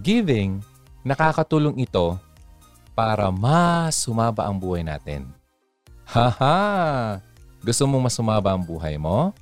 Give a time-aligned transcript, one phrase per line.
[0.00, 0.64] Giving,
[1.04, 2.16] nakakatulong ito
[2.96, 5.28] para mas sumaba ang buhay natin.
[6.08, 7.20] Haha!
[7.60, 9.36] Gusto mong mas sumaba ang buhay mo?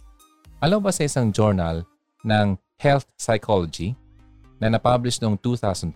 [0.58, 1.86] Alam ba sa isang journal
[2.26, 3.94] ng Health Psychology
[4.58, 5.94] na napublish noong 2012,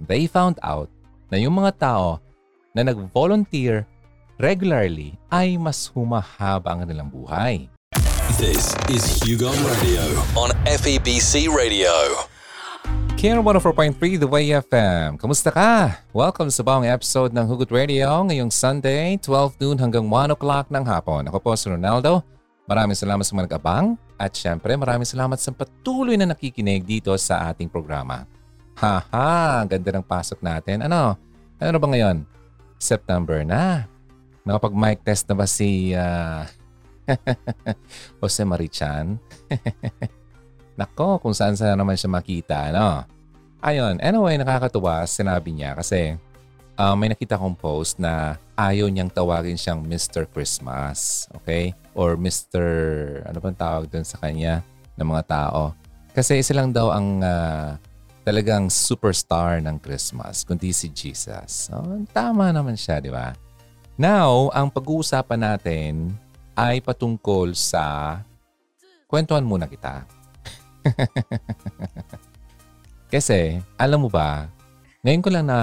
[0.00, 0.88] they found out
[1.28, 2.24] na yung mga tao
[2.72, 3.84] na nag-volunteer
[4.40, 7.68] regularly ay mas humahaba ang kanilang buhay.
[8.40, 11.92] This is Hugon Radio on FEBC Radio.
[13.18, 15.18] Care 104.3 The Way FM.
[15.18, 15.90] Kamusta ka?
[16.14, 20.86] Welcome sa bawang episode ng Hugot Radio ngayong Sunday, 12 noon hanggang 1 o'clock ng
[20.86, 21.26] hapon.
[21.26, 22.22] Ako po si Ronaldo.
[22.70, 27.50] Maraming salamat sa mga nag-abang at syempre maraming salamat sa patuloy na nakikinig dito sa
[27.50, 28.22] ating programa.
[28.78, 30.86] Haha, ganda ng pasok natin.
[30.86, 31.18] Ano?
[31.58, 32.22] Ano ba ngayon?
[32.78, 33.90] September na.
[34.46, 36.46] Nakapag-mic test na ba si uh,
[38.22, 39.18] Jose Marichan?
[40.78, 43.02] Nako, kung saan saan naman siya makita, no?
[43.58, 46.14] Ayun, anyway, nakakatuwa sinabi niya kasi
[46.78, 50.30] uh, may nakita kong post na ayaw niyang tawagin siyang Mr.
[50.30, 51.74] Christmas, okay?
[51.98, 52.62] Or Mr.
[53.26, 54.62] ano bang tawag doon sa kanya
[54.94, 55.74] ng mga tao.
[56.14, 57.74] Kasi isa lang daw ang uh,
[58.22, 61.74] talagang superstar ng Christmas, kundi si Jesus.
[61.74, 63.34] Oh, tama naman siya, di ba?
[63.98, 66.14] Now, ang pag-uusapan natin
[66.54, 68.18] ay patungkol sa...
[69.08, 70.04] Kwentuhan muna kita.
[73.12, 74.52] Kasi, alam mo ba,
[75.00, 75.58] ngayon ko lang na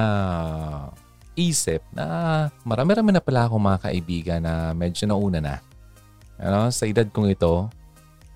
[1.35, 5.55] isip na marami-rami na pala akong mga kaibigan na medyo nauna na.
[6.39, 7.67] Ano, sa edad kong ito,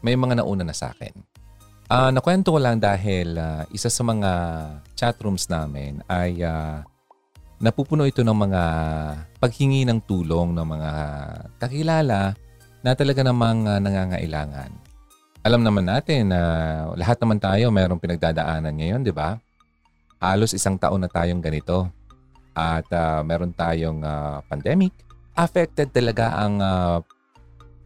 [0.04, 1.16] may mga nauna na sa akin.
[1.90, 4.32] Uh, nakwento ko lang dahil uh, isa sa mga
[4.94, 6.86] chat rooms namin ay uh,
[7.58, 8.64] napupuno ito ng mga
[9.42, 10.92] paghingi ng tulong ng mga
[11.58, 12.38] kakilala
[12.86, 14.70] na talaga namang uh, nangangailangan
[15.40, 16.42] alam naman natin na
[17.00, 19.40] lahat naman tayo mayroong pinagdadaanan ngayon, di ba?
[20.20, 21.88] Halos isang taon na tayong ganito.
[22.52, 24.92] At uh, meron tayong uh, pandemic.
[25.32, 27.00] Affected talaga ang uh,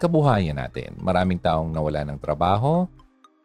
[0.01, 0.97] kabuhayan natin.
[0.97, 2.89] Maraming taong nawala ng trabaho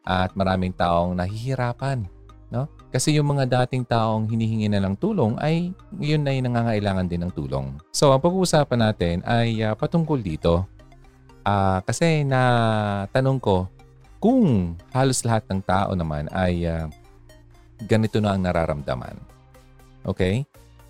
[0.09, 2.09] at maraming taong nahihirapan.
[2.49, 2.65] No?
[2.89, 7.33] Kasi yung mga dating taong hinihingi na ng tulong ay ngayon na nangangailangan din ng
[7.37, 7.77] tulong.
[7.93, 10.65] So ang pag-uusapan natin ay uh, patungkol dito.
[11.45, 12.41] Uh, kasi na
[13.13, 13.69] tanong ko,
[14.19, 16.91] kung halos lahat ng tao naman ay uh,
[17.87, 19.15] ganito na ang nararamdaman.
[20.03, 20.43] Okay?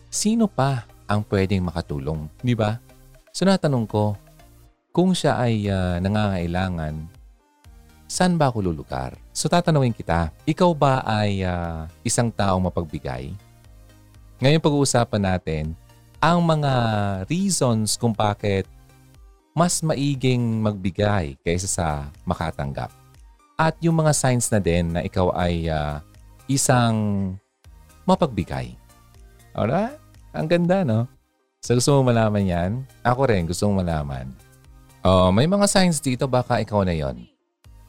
[0.08, 2.28] Sino pa ang pwedeng makatulong?
[2.40, 2.80] Di ba?
[3.32, 4.16] So natanong ko,
[4.92, 7.06] kung siya ay uh, nangangailangan,
[8.08, 9.14] saan ba ako lulugar?
[9.36, 13.36] So tatanungin kita, ikaw ba ay uh, isang taong mapagbigay?
[14.40, 15.64] Ngayon pag-uusapan natin
[16.18, 16.72] ang mga
[17.30, 18.66] reasons kung bakit
[19.54, 21.86] mas maiging magbigay kaysa sa
[22.22, 22.97] makatanggap.
[23.58, 25.98] At yung mga signs na din na ikaw ay uh,
[26.46, 27.34] isang
[28.06, 28.78] mapagbigay.
[29.50, 29.98] Alright?
[30.30, 31.10] Ang ganda, no?
[31.58, 32.70] So gusto mo malaman yan?
[33.02, 34.30] Ako rin, gusto mo malaman.
[35.02, 37.26] Oh, may mga signs dito, baka ikaw na yon.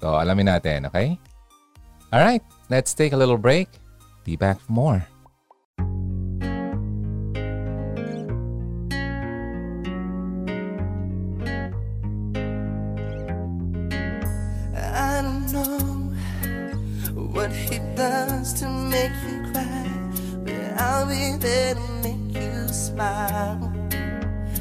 [0.02, 1.22] So, alamin natin, okay?
[2.10, 2.42] Alright,
[2.74, 3.70] let's take a little break.
[4.26, 5.00] Be back for more.
[21.40, 23.72] that'll make you smile.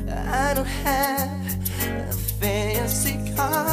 [0.09, 3.68] I don't have a fancy car.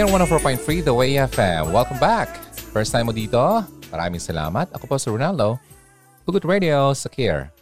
[0.00, 1.76] Here 104.3 The Way FM.
[1.76, 2.32] Welcome back.
[2.72, 3.36] First time mo dito?
[3.92, 4.72] Maraming salamat.
[4.72, 5.60] Ako po si Ronaldo.
[6.24, 7.52] Hugot Radio sa Care.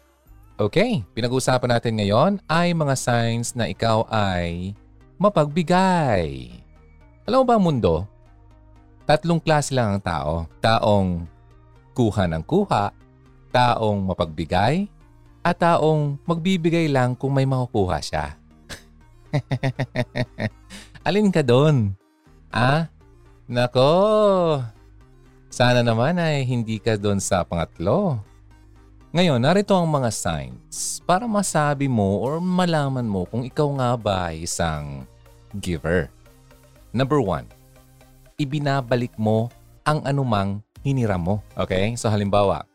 [0.54, 4.70] Okay, pinag-uusapan natin ngayon ay mga signs na ikaw ay
[5.18, 6.54] mapagbigay.
[7.26, 8.06] Alam mo ba mundo?
[9.02, 10.46] Tatlong klase lang ang tao.
[10.62, 11.26] Taong
[11.90, 12.94] kuha ng kuha,
[13.50, 14.86] taong mapagbigay,
[15.42, 18.38] at taong magbibigay lang kung may makukuha siya.
[21.02, 21.98] Alin ka doon?
[22.48, 22.88] Ah?
[23.48, 24.60] Nako.
[25.48, 28.20] Sana naman ay hindi ka doon sa pangatlo.
[29.08, 34.16] Ngayon, narito ang mga signs para masabi mo or malaman mo kung ikaw nga ba
[34.28, 35.08] ay isang
[35.56, 36.12] giver.
[36.92, 37.48] Number one,
[38.36, 39.48] ibinabalik mo
[39.88, 41.36] ang anumang hiniram mo.
[41.56, 41.96] Okay?
[41.96, 42.68] So halimbawa,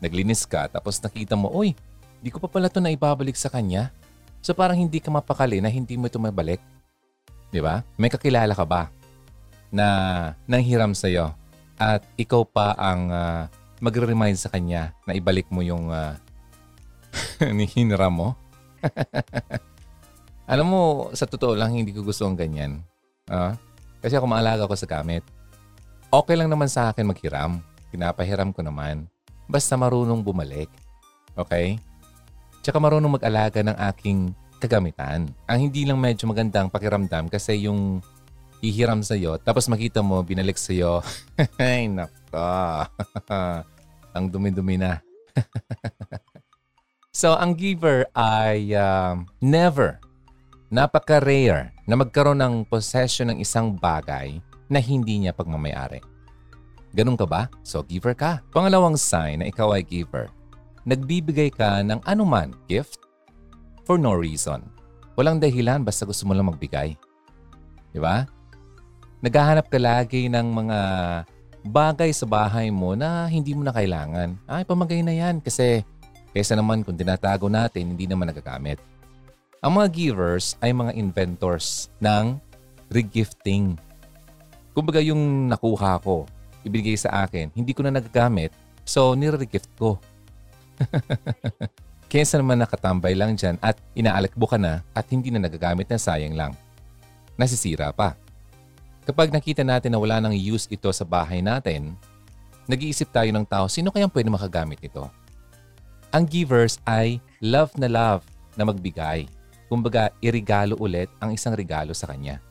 [0.00, 1.76] naglinis ka tapos nakita mo, Uy,
[2.24, 3.92] di ko pa pala ito na ibabalik sa kanya.
[4.40, 6.60] So parang hindi ka mapakali na hindi mo ito mabalik.
[7.50, 7.82] Di ba?
[7.98, 8.90] May kakilala ka ba
[9.70, 9.86] na
[10.50, 11.34] nanghiram sa'yo
[11.78, 13.42] at ikaw pa ang uh,
[13.82, 16.14] magre-remind sa kanya na ibalik mo yung uh,
[17.42, 18.28] hiniram mo?
[20.50, 20.82] Alam mo,
[21.14, 22.82] sa totoo lang, hindi ko gusto ang ganyan.
[23.30, 23.54] Uh,
[24.02, 25.22] kasi ako maalaga ko sa gamit.
[26.10, 27.62] Okay lang naman sa akin maghiram.
[27.94, 29.06] Pinapahiram ko naman.
[29.46, 30.66] Basta marunong bumalik.
[31.38, 31.78] Okay?
[32.66, 35.32] Tsaka marunong mag-alaga ng aking kagamitan.
[35.48, 38.04] Ang hindi lang medyo magandang pakiramdam kasi yung
[38.60, 41.00] ihiram sa'yo, tapos makita mo, binalik sa'yo.
[41.56, 42.12] Ay, nako.
[44.16, 45.00] ang dumi-dumi na.
[47.20, 49.96] so, ang giver ay uh, never,
[50.68, 54.38] napaka-rare na magkaroon ng possession ng isang bagay
[54.70, 55.98] na hindi niya pagmamayari.
[56.94, 57.46] Ganun ka ba?
[57.62, 58.42] So, giver ka.
[58.50, 60.30] Pangalawang sign na ikaw ay giver.
[60.82, 63.09] Nagbibigay ka ng anuman gift
[63.90, 64.62] for no reason.
[65.18, 66.94] Walang dahilan basta gusto mo lang magbigay.
[67.90, 68.22] Di ba?
[69.18, 70.78] Naghahanap ka lagi ng mga
[71.66, 74.38] bagay sa bahay mo na hindi mo na kailangan.
[74.46, 75.82] Ay, pamagay na yan kasi
[76.30, 78.78] kaysa naman kung tinatago natin, hindi naman nagagamit.
[79.58, 82.38] Ang mga givers ay mga inventors ng
[82.94, 83.74] regifting.
[84.70, 86.30] Kumbaga yung nakuha ko,
[86.62, 88.54] ibigay sa akin, hindi ko na nagagamit,
[88.86, 89.98] so nire-regift ko.
[92.10, 96.34] Kesa naman nakatambay lang dyan at inaalakbo ka na at hindi na nagagamit na sayang
[96.34, 96.58] lang.
[97.38, 98.18] Nasisira pa.
[99.06, 101.94] Kapag nakita natin na wala nang use ito sa bahay natin,
[102.66, 105.06] nag-iisip tayo ng tao, sino kayang pwede makagamit ito?
[106.10, 108.26] Ang givers ay love na love
[108.58, 109.30] na magbigay.
[109.70, 112.42] Kumbaga, irigalo ulit ang isang regalo sa kanya.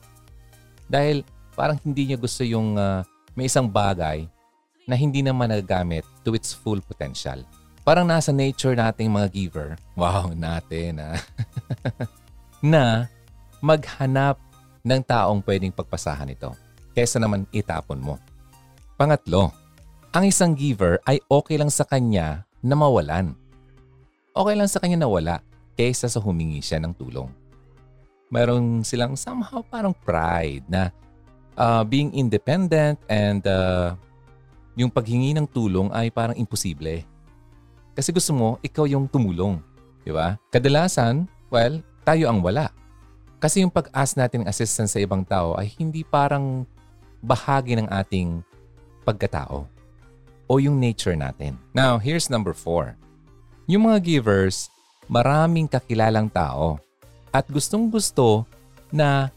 [0.88, 1.20] Dahil
[1.52, 3.04] parang hindi niya gusto yung uh,
[3.36, 4.24] may isang bagay
[4.88, 7.44] na hindi naman nagagamit to its full potential.
[7.80, 11.16] Parang nasa nature nating mga giver, wow, natin ah,
[12.60, 13.08] na
[13.64, 14.36] maghanap
[14.84, 16.52] ng taong pwedeng pagpasahan ito
[16.92, 18.14] kaysa naman itapon mo.
[19.00, 19.48] Pangatlo,
[20.12, 23.32] ang isang giver ay okay lang sa kanya na mawalan.
[24.36, 25.36] Okay lang sa kanya na wala
[25.72, 27.32] kaysa sa humingi siya ng tulong.
[28.28, 30.92] Meron silang somehow parang pride na
[31.56, 33.96] uh, being independent and uh,
[34.76, 37.02] yung paghingi ng tulong ay parang imposible.
[38.00, 39.60] Kasi gusto mo, ikaw yung tumulong.
[40.00, 40.40] Di ba?
[40.48, 42.72] Kadalasan, well, tayo ang wala.
[43.36, 46.64] Kasi yung pag-ask natin ng assistance sa ibang tao ay hindi parang
[47.20, 48.40] bahagi ng ating
[49.04, 49.68] pagkatao
[50.48, 51.60] o yung nature natin.
[51.76, 52.96] Now, here's number four.
[53.68, 54.72] Yung mga givers,
[55.04, 56.80] maraming kakilalang tao
[57.28, 58.48] at gustong gusto
[58.88, 59.28] na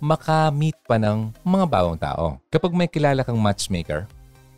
[0.00, 2.40] makamit pa ng mga bagong tao.
[2.48, 4.08] Kapag may kilala kang matchmaker,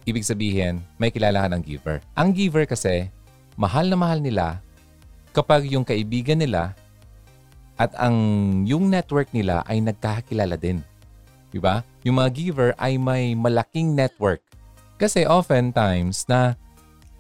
[0.06, 1.98] ibig sabihin may kilala ka ng giver.
[2.14, 3.10] Ang giver kasi,
[3.60, 4.64] mahal na mahal nila
[5.36, 6.72] kapag yung kaibigan nila
[7.76, 8.16] at ang
[8.64, 10.80] yung network nila ay nagkakilala din.
[11.52, 11.84] Di ba?
[12.08, 14.40] Yung mga giver ay may malaking network.
[14.96, 16.56] Kasi oftentimes na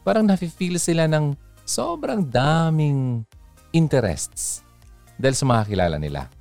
[0.00, 1.36] parang nafe-feel sila ng
[1.68, 3.24] sobrang daming
[3.76, 4.64] interests
[5.20, 6.32] dahil sa mga kilala nila.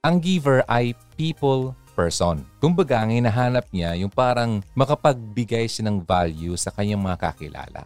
[0.00, 2.40] Ang giver ay people person.
[2.56, 7.84] Kumbaga, ang hinahanap niya yung parang makapagbigay siya ng value sa kanyang mga kakilala.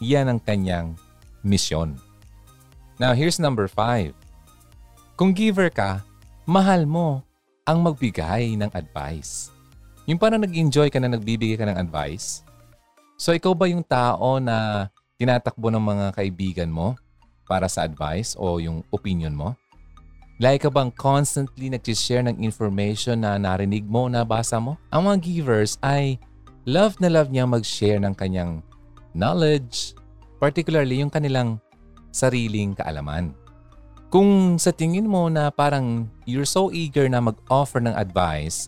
[0.00, 0.96] Yan ang kanyang
[1.44, 2.00] misyon.
[3.00, 4.12] Now, here's number five.
[5.16, 6.04] Kung giver ka,
[6.48, 7.24] mahal mo
[7.68, 9.52] ang magbigay ng advice.
[10.08, 12.42] Yung parang nag-enjoy ka na nagbibigay ka ng advice.
[13.20, 14.88] So ikaw ba yung tao na
[15.20, 16.96] tinatakbo ng mga kaibigan mo
[17.44, 19.52] para sa advice o yung opinion mo?
[20.40, 24.80] Like ka bang constantly nag-share ng information na narinig mo, nabasa mo?
[24.88, 26.16] Ang mga givers ay
[26.64, 28.64] love na love niya mag-share ng kanyang
[29.16, 29.94] knowledge,
[30.38, 31.58] particularly yung kanilang
[32.10, 33.34] sariling kaalaman.
[34.10, 38.66] Kung sa tingin mo na parang you're so eager na mag-offer ng advice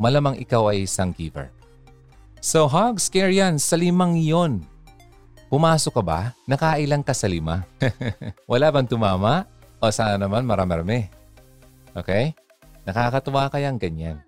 [0.00, 1.52] malamang ikaw ay isang giver.
[2.40, 4.64] So hog scare yan sa limang yon.
[5.52, 6.20] Pumasok ka ba?
[6.48, 7.68] Nakailang ka sa lima?
[8.50, 9.44] Wala bang tumama?
[9.76, 11.12] O sana naman marami-rami?
[11.92, 12.32] Okay?
[12.88, 14.24] Nakakatuwa kayang ganyan.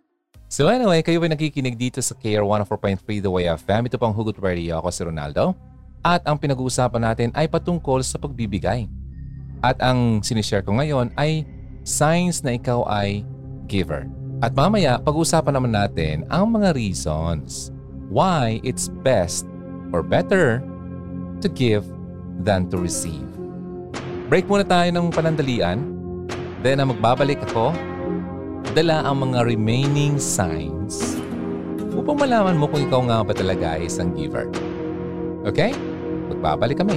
[0.52, 3.88] So anyway, kayo ay nakikinig dito sa KR 104.3 The Way FM.
[3.88, 4.84] Ito pang Hugot Radio.
[4.84, 5.56] Ako si Ronaldo.
[6.04, 8.84] At ang pinag-uusapan natin ay patungkol sa pagbibigay.
[9.64, 11.48] At ang sinishare ko ngayon ay
[11.88, 13.24] signs na ikaw ay
[13.64, 14.04] giver.
[14.44, 17.72] At mamaya, pag-uusapan naman natin ang mga reasons
[18.12, 19.48] why it's best
[19.88, 20.60] or better
[21.40, 21.88] to give
[22.44, 23.24] than to receive.
[24.28, 25.80] Break muna tayo ng panandalian.
[26.60, 27.72] Then, ang magbabalik ako,
[28.72, 31.20] dala ang mga remaining signs
[31.92, 34.48] upang malaman mo kung ikaw nga ba talaga ay isang giver.
[35.44, 35.76] Okay?
[36.32, 36.96] Magbabalik kami.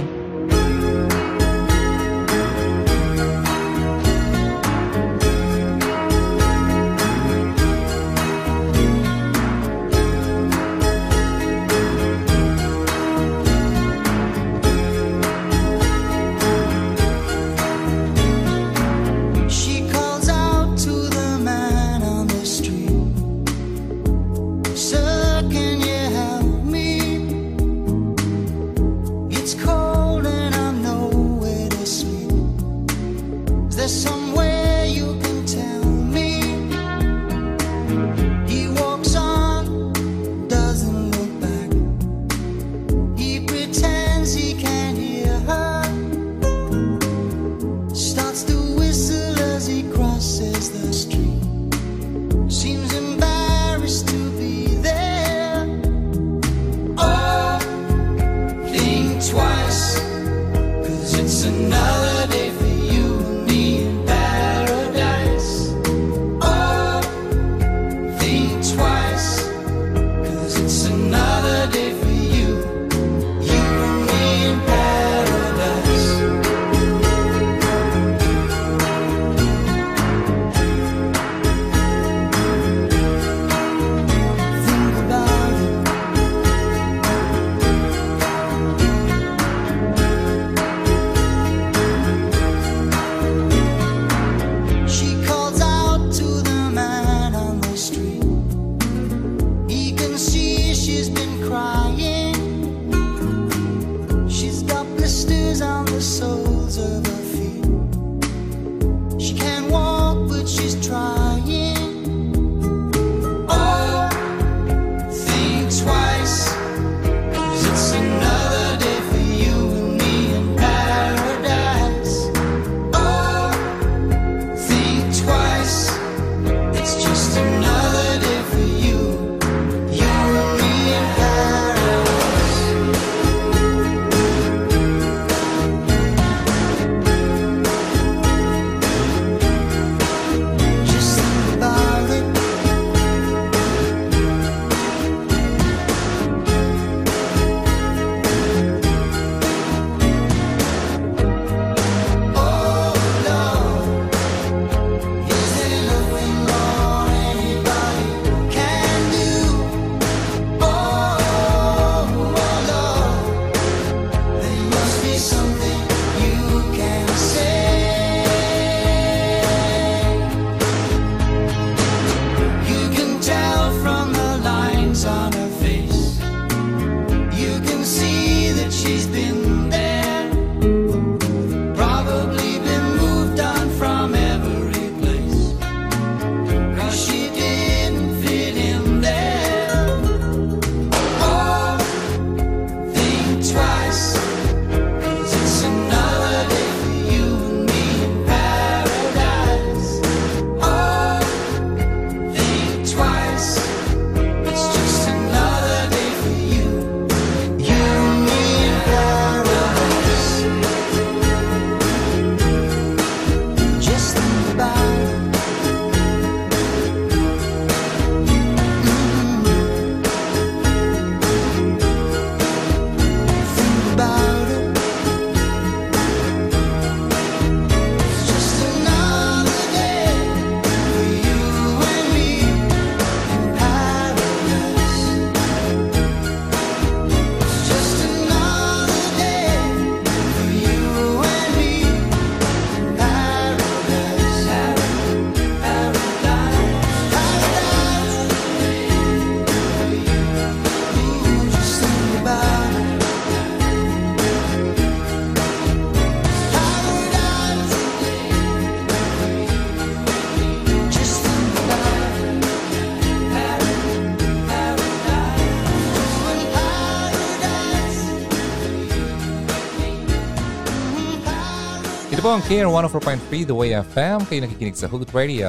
[272.36, 274.28] Ang Care 104.3 The Way FM.
[274.28, 275.48] Kayo nakikinig sa Hugot Radio.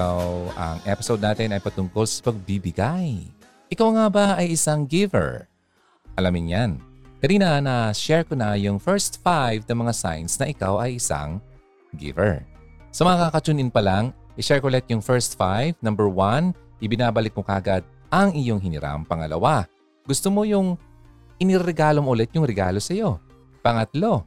[0.55, 3.27] Ang episode natin ay patungkol sa pagbibigay.
[3.67, 5.51] Ikaw nga ba ay isang giver?
[6.15, 6.71] Alamin yan.
[7.19, 11.43] Kanina na share ko na yung first five na mga signs na ikaw ay isang
[11.99, 12.47] giver.
[12.95, 15.75] Sa mga kakatune in pa lang, i-share ko ulit yung first five.
[15.83, 17.83] Number one, ibinabalik mo kagad
[18.15, 19.03] ang iyong hiniram.
[19.03, 19.67] Pangalawa,
[20.07, 20.79] gusto mo yung
[21.35, 23.19] iniregalo mo ulit yung regalo sa iyo.
[23.59, 24.23] Pangatlo,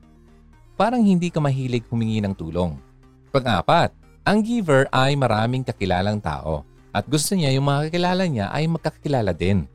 [0.81, 2.81] parang hindi ka mahilig humingi ng tulong.
[3.29, 3.93] Pang-apat,
[4.25, 9.37] ang giver ay maraming kakilalang tao at gusto niya yung mga kakilala niya ay magkakilala
[9.37, 9.69] din.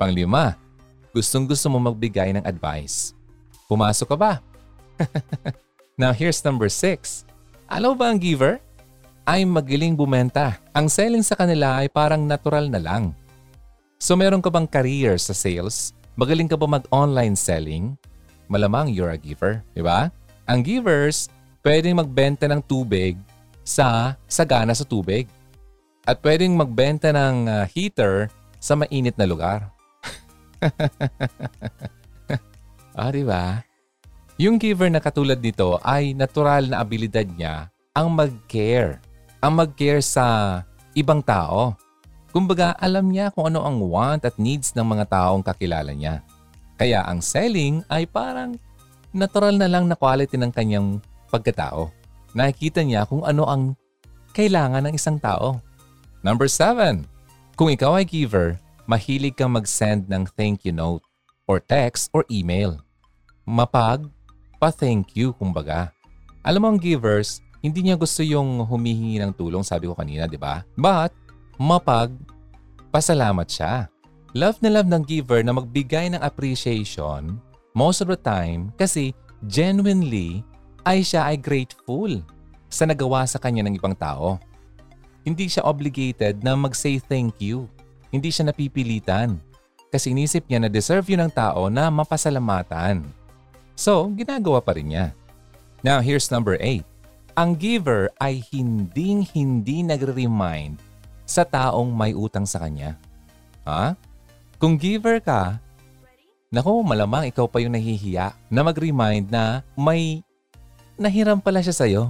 [0.00, 0.56] Panglima,
[1.12, 3.12] gustong gusto mo magbigay ng advice.
[3.68, 4.32] Pumasok ka ba?
[6.00, 7.28] Now here's number six.
[7.68, 8.56] Alam mo ba ang giver?
[9.28, 10.56] Ay magaling bumenta.
[10.72, 13.12] Ang selling sa kanila ay parang natural na lang.
[14.00, 15.92] So meron ka bang career sa sales?
[16.16, 17.92] Magaling ka ba mag-online selling?
[18.48, 20.08] Malamang you're a giver, di ba?
[20.46, 21.26] Ang givers,
[21.66, 23.18] pwedeng magbenta ng tubig
[23.66, 25.26] sa sagana sa tubig.
[26.06, 28.30] At pwedeng magbenta ng uh, heater
[28.62, 29.66] sa mainit na lugar.
[32.94, 33.58] ah, di ba?
[34.38, 39.02] Yung giver na katulad nito ay natural na abilidad niya ang mag-care.
[39.42, 40.62] Ang mag-care sa
[40.94, 41.74] ibang tao.
[42.30, 46.22] Kumbaga, alam niya kung ano ang want at needs ng mga taong kakilala niya.
[46.76, 48.60] Kaya ang selling ay parang
[49.16, 51.00] natural na lang na quality ng kanyang
[51.32, 51.88] pagkatao.
[52.36, 53.72] Nakikita niya kung ano ang
[54.36, 55.58] kailangan ng isang tao.
[56.20, 57.08] Number seven,
[57.56, 61.00] kung ikaw ay giver, mahilig kang mag-send ng thank you note
[61.48, 62.76] or text or email.
[63.48, 64.04] Mapag,
[64.60, 65.88] pa-thank you kumbaga.
[66.44, 70.38] Alam mo ang givers, hindi niya gusto yung humihingi ng tulong, sabi ko kanina, di
[70.38, 70.62] ba?
[70.78, 71.10] But,
[71.58, 72.14] mapag,
[72.92, 73.90] pasalamat siya.
[74.36, 77.40] Love na love ng giver na magbigay ng appreciation
[77.76, 79.12] most of the time kasi
[79.44, 80.40] genuinely
[80.88, 82.24] ay siya ay grateful
[82.72, 84.40] sa nagawa sa kanya ng ibang tao.
[85.28, 87.68] Hindi siya obligated na mag-say thank you.
[88.08, 89.36] Hindi siya napipilitan.
[89.92, 93.04] Kasi inisip niya na deserve yun ng tao na mapasalamatan.
[93.76, 95.12] So, ginagawa pa rin niya.
[95.84, 96.86] Now, here's number eight.
[97.36, 100.80] Ang giver ay hinding-hindi nagre-remind
[101.28, 102.96] sa taong may utang sa kanya.
[103.68, 103.98] Ha?
[104.56, 105.60] Kung giver ka,
[106.50, 110.22] nako malamang ikaw pa yung nahihiya na mag-remind na may
[110.96, 112.02] nahiram pala siya sa'yo.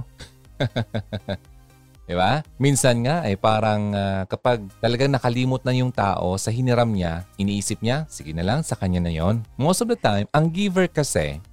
[2.07, 2.39] Di ba?
[2.55, 7.83] Minsan nga ay parang uh, kapag talagang nakalimot na yung tao sa hiniram niya, iniisip
[7.83, 9.43] niya, sige na lang, sa kanya na yon.
[9.59, 11.43] Most of the time, ang giver kasi,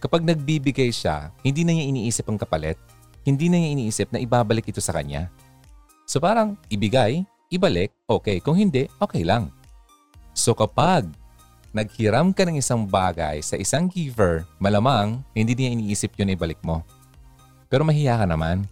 [0.00, 2.80] kapag nagbibigay siya, hindi na niya iniisip ang kapalit.
[3.20, 5.28] Hindi na niya iniisip na ibabalik ito sa kanya.
[6.08, 8.40] So parang ibigay, ibalik, okay.
[8.40, 9.52] Kung hindi, okay lang.
[10.32, 11.04] So kapag
[11.76, 16.80] naghiram ka ng isang bagay sa isang giver, malamang hindi niya iniisip yun ibalik mo.
[17.68, 18.64] Pero mahiya ka naman.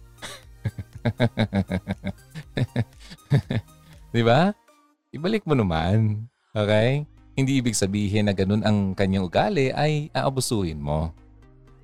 [4.15, 4.49] Di ba?
[5.13, 6.25] Ibalik mo naman.
[6.57, 7.05] Okay?
[7.37, 11.13] Hindi ibig sabihin na ganun ang kanyang ugali ay aabusuhin mo.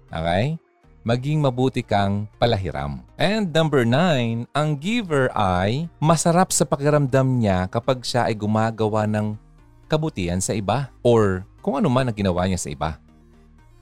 [0.10, 0.58] Okay?
[1.06, 3.06] Maging mabuti kang palahiram.
[3.22, 9.51] And number nine, ang giver ay masarap sa pakiramdam niya kapag siya ay gumagawa ng
[9.92, 12.96] kabutihan sa iba or kung ano man ang ginawa niya sa iba.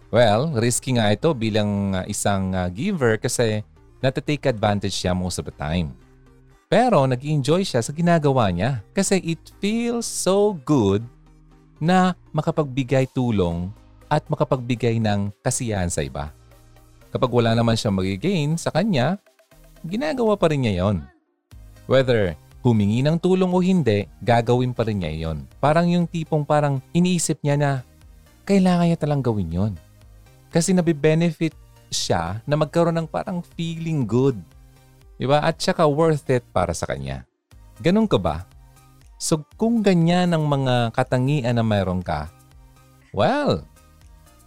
[0.10, 3.62] Well, risky nga ito bilang uh, isang uh, giver kasi
[4.02, 5.93] natatake advantage siya most of the time.
[6.65, 11.06] Pero nag enjoy siya sa ginagawa niya kasi it feels so good
[11.78, 13.69] na makapagbigay tulong
[14.10, 16.34] at makapagbigay ng kasiyahan sa iba.
[17.13, 19.17] Kapag wala naman siyang magigain sa kanya,
[19.86, 21.06] ginagawa pa rin niya yon.
[21.89, 25.48] Whether humingi ng tulong o hindi, gagawin pa rin niya yon.
[25.63, 27.72] Parang yung tipong parang iniisip niya na
[28.43, 29.74] kailangan niya talang gawin yon.
[30.52, 31.56] Kasi nabibenefit
[31.88, 34.38] siya na magkaroon ng parang feeling good.
[35.19, 35.43] Diba?
[35.43, 37.28] At saka worth it para sa kanya.
[37.80, 38.43] Ganun ka ba?
[39.19, 42.32] So kung ganyan ang mga katangian na mayroon ka,
[43.12, 43.67] well,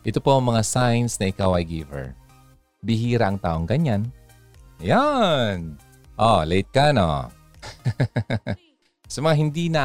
[0.03, 2.17] ito po ang mga signs na ikaw ay giver.
[2.83, 4.09] Bihira ang taong ganyan.
[4.83, 5.79] Yan!
[6.19, 7.42] Oh, late ka no?
[9.13, 9.85] Sa mga hindi na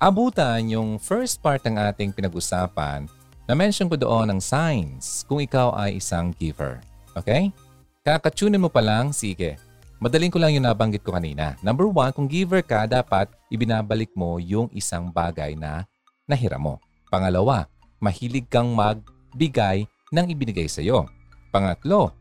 [0.00, 3.04] abutan yung first part ng ating pinag-usapan,
[3.44, 6.80] na-mention ko doon ang signs kung ikaw ay isang giver.
[7.12, 7.52] Okay?
[8.00, 9.60] Kakatunin mo pa lang, sige.
[10.00, 11.60] Madaling ko lang yung nabanggit ko kanina.
[11.60, 15.84] Number one, kung giver ka, dapat ibinabalik mo yung isang bagay na
[16.24, 16.74] nahiram mo.
[17.12, 17.68] Pangalawa,
[18.00, 21.04] mahilig kang magbigay ng ibinigay sa iyo.
[21.52, 22.16] Pangatlo,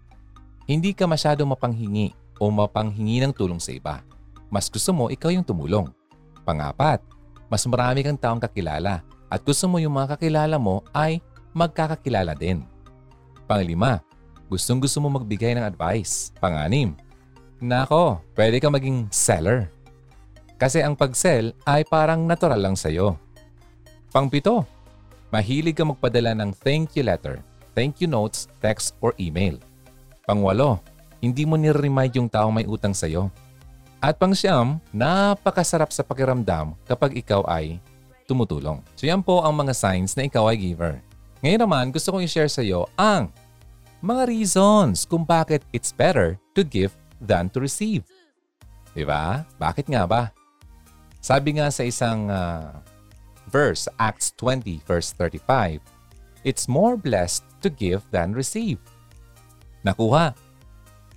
[0.68, 2.12] hindi ka masyado mapanghingi
[2.44, 4.04] o mapanghingi ng tulong sa iba.
[4.50, 5.90] Mas gusto mo ikaw yung tumulong.
[6.44, 7.02] Pangapat,
[7.50, 11.22] mas marami kang taong kakilala at gusto mo yung mga kakilala mo ay
[11.54, 12.66] magkakakilala din.
[13.46, 14.02] Panglima,
[14.50, 16.34] gustong gusto mo magbigay ng advice.
[16.42, 16.98] Panganim,
[17.62, 19.70] nako, pwede ka maging seller.
[20.60, 23.16] Kasi ang pag-sell ay parang natural lang sa'yo.
[24.10, 24.66] Pangpito,
[25.30, 27.40] mahilig ka magpadala ng thank you letter,
[27.78, 29.56] thank you notes, text, or email.
[30.26, 30.82] Pangwalo,
[31.24, 33.32] hindi mo nire-remind yung taong may utang sa'yo.
[34.00, 37.84] At pangsyam, napakasarap sa pakiramdam kapag ikaw ay
[38.24, 38.80] tumutulong.
[38.96, 41.04] So yan po ang mga signs na ikaw ay giver.
[41.44, 43.28] Ngayon naman, gusto kong i-share sa iyo ang
[44.00, 48.08] mga reasons kung bakit it's better to give than to receive.
[48.96, 49.44] Diba?
[49.60, 50.32] Bakit nga ba?
[51.20, 52.80] Sabi nga sa isang uh,
[53.52, 55.84] verse, Acts 20 verse 35,
[56.48, 58.80] It's more blessed to give than receive.
[59.84, 60.32] Nakuha.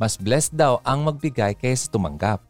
[0.03, 2.42] Mas blessed daw ang magbigay kaysa tumanggap.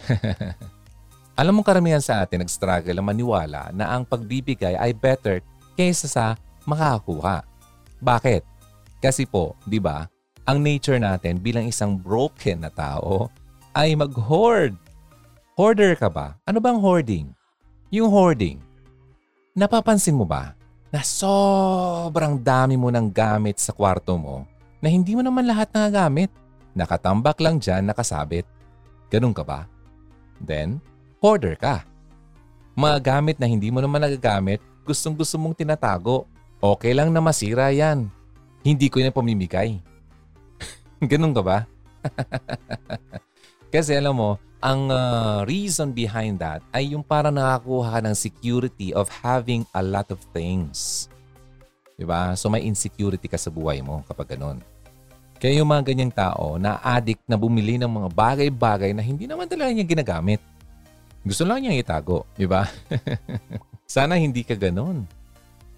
[1.40, 5.42] Alam mo karamihan sa atin nag-struggle ang maniwala na ang pagbibigay ay better
[5.74, 6.24] kaysa sa
[6.62, 7.42] makakakuha.
[7.98, 8.42] Bakit?
[9.02, 10.06] Kasi po, di ba,
[10.46, 13.32] ang nature natin bilang isang broken na tao
[13.74, 14.78] ay mag-hoard.
[15.58, 16.38] Hoarder ka ba?
[16.46, 17.34] Ano bang hoarding?
[17.90, 18.58] Yung hoarding,
[19.54, 20.54] napapansin mo ba
[20.94, 24.46] na sobrang dami mo ng gamit sa kwarto mo
[24.78, 26.30] na hindi mo naman lahat nagagamit?
[26.74, 28.46] Nakatambak lang dyan, nakasabit.
[29.10, 29.66] Ganun ka ba?
[30.44, 30.78] Then,
[31.18, 31.82] hoarder ka.
[32.76, 36.28] Mga gamit na hindi mo naman nagagamit, gustong gusto mong tinatago
[36.64, 38.08] Okay lang na masira yan.
[38.64, 39.84] Hindi ko na pamimigay.
[41.12, 41.68] Ganun ka ba?
[43.74, 44.30] Kasi alam mo,
[44.64, 49.84] ang uh, reason behind that ay yung para nakakuha ka ng security of having a
[49.84, 51.12] lot of things.
[52.00, 52.32] Diba?
[52.32, 54.64] So may insecurity ka sa buhay mo kapag ganun.
[55.44, 59.44] Kaya yung mga ganyang tao na addict na bumili ng mga bagay-bagay na hindi naman
[59.44, 60.40] talaga niya ginagamit.
[61.20, 62.64] Gusto lang niya itago, di ba?
[63.84, 65.04] Sana hindi ka ganun.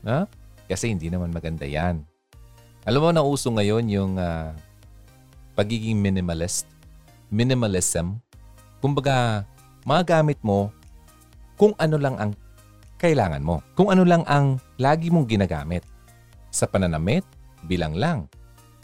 [0.07, 0.31] Ha?
[0.71, 1.99] Kasi hindi naman maganda yan.
[2.87, 4.55] Alam mo, nauso ngayon yung uh,
[5.59, 6.71] pagiging minimalist.
[7.27, 8.23] Minimalism.
[8.79, 9.43] Kumbaga,
[9.83, 10.71] magamit mo
[11.59, 12.39] kung ano lang ang
[13.03, 13.67] kailangan mo.
[13.75, 15.83] Kung ano lang ang lagi mong ginagamit.
[16.55, 17.27] Sa pananamit,
[17.67, 18.31] bilang lang.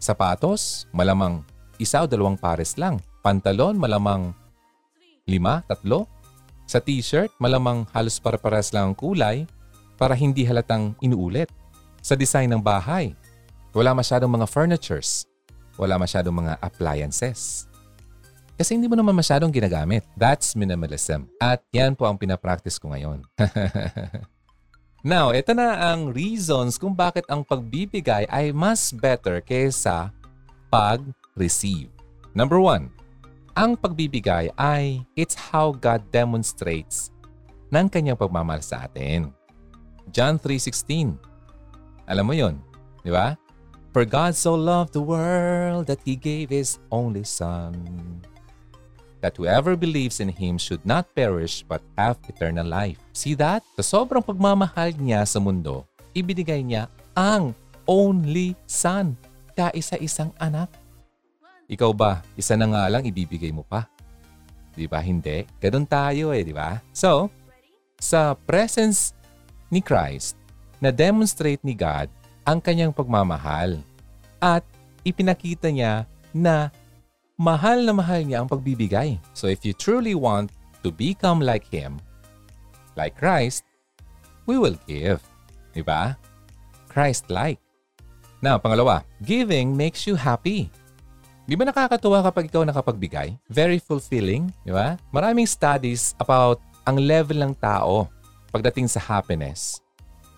[0.03, 1.47] Sapatos, malamang
[1.79, 2.99] isa o dalawang pares lang.
[3.23, 4.35] Pantalon, malamang
[5.31, 6.11] lima, tatlo.
[6.67, 9.47] Sa t-shirt, malamang halos para-paras lang ang kulay
[9.95, 11.47] para hindi halatang inuulit
[12.03, 13.15] sa design ng bahay.
[13.71, 15.31] Wala masyadong mga furnitures.
[15.79, 17.71] Wala masyadong mga appliances.
[18.59, 20.03] Kasi hindi mo naman masyadong ginagamit.
[20.19, 21.31] That's minimalism.
[21.39, 23.23] At yan po ang pinapractice ko ngayon.
[25.03, 30.15] Now, ito na ang reasons kung bakit ang pagbibigay ay mas better kaysa
[30.71, 31.91] pag-receive.
[32.39, 32.95] Number one,
[33.59, 37.11] ang pagbibigay ay it's how God demonstrates
[37.75, 39.35] ng kanyang pagmamahal sa atin.
[40.15, 41.33] John 3.16
[42.07, 42.59] alam mo yon,
[43.07, 43.39] di ba?
[43.95, 47.73] For God so loved the world that He gave His only Son,
[49.23, 52.99] that whoever believes in Him should not perish but have eternal life.
[53.15, 53.63] See that?
[53.81, 57.57] Sa sobrang pagmamahal niya sa mundo, ibinigay niya ang
[57.87, 59.17] only Son,
[59.55, 60.69] kaisa-isang anak.
[61.71, 63.89] Ikaw ba, isa na nga lang ibibigay mo pa?
[64.75, 65.49] Di ba hindi?
[65.63, 66.83] Ganun tayo eh, di ba?
[66.93, 67.33] So,
[67.97, 69.15] sa presence
[69.73, 70.43] ni Christ,
[70.83, 72.11] na demonstrate ni God
[72.43, 73.79] ang kanyang pagmamahal
[74.43, 74.67] at
[75.07, 76.75] ipinakita niya na
[77.43, 79.19] mahal na mahal niya ang pagbibigay.
[79.35, 80.55] So if you truly want
[80.87, 81.99] to become like Him,
[82.95, 83.67] like Christ,
[84.47, 85.19] we will give.
[85.75, 86.15] Diba?
[86.87, 87.59] Christ-like.
[88.39, 90.71] Now, pangalawa, giving makes you happy.
[91.43, 93.35] Di ba nakakatuwa kapag ikaw nakapagbigay?
[93.51, 94.95] Very fulfilling, di ba?
[95.11, 98.07] Maraming studies about ang level ng tao
[98.55, 99.83] pagdating sa happiness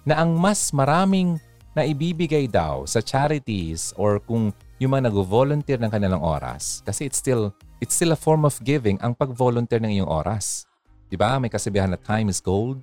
[0.08, 1.36] na ang mas maraming
[1.76, 7.18] na ibibigay daw sa charities or kung yung mga nag-volunteer ng kanilang oras kasi it's
[7.18, 10.66] still it's still a form of giving ang pag-volunteer ng iyong oras.
[11.08, 11.38] 'Di ba?
[11.38, 12.82] May kasabihan na time is gold.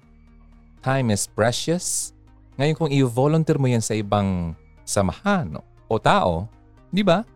[0.81, 2.15] Time is precious.
[2.55, 4.55] Ngayon kung i-volunteer mo yan sa ibang
[4.87, 6.47] samahan o tao,
[6.89, 7.27] 'di ba?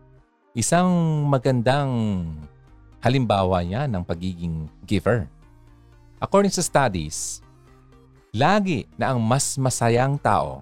[0.56, 0.88] Isang
[1.28, 1.92] magandang
[3.04, 5.28] halimbawa yan ng pagiging giver.
[6.16, 7.44] According sa studies,
[8.36, 10.60] Lagi na ang mas masayang tao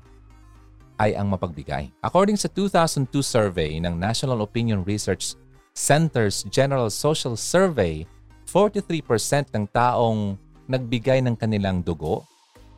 [0.98, 1.90] ay ang mapagbigay.
[2.02, 5.34] According sa 2002 survey ng National Opinion Research
[5.74, 8.06] Center's General Social Survey,
[8.46, 10.38] 43% ng taong
[10.70, 12.22] nagbigay ng kanilang dugo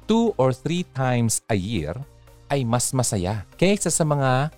[0.07, 1.93] two or three times a year
[2.47, 4.55] ay mas masaya kaysa sa mga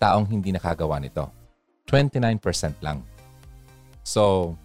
[0.00, 1.28] taong hindi nakagawa nito.
[1.86, 2.40] 29%
[2.80, 3.04] lang.
[4.02, 4.56] So,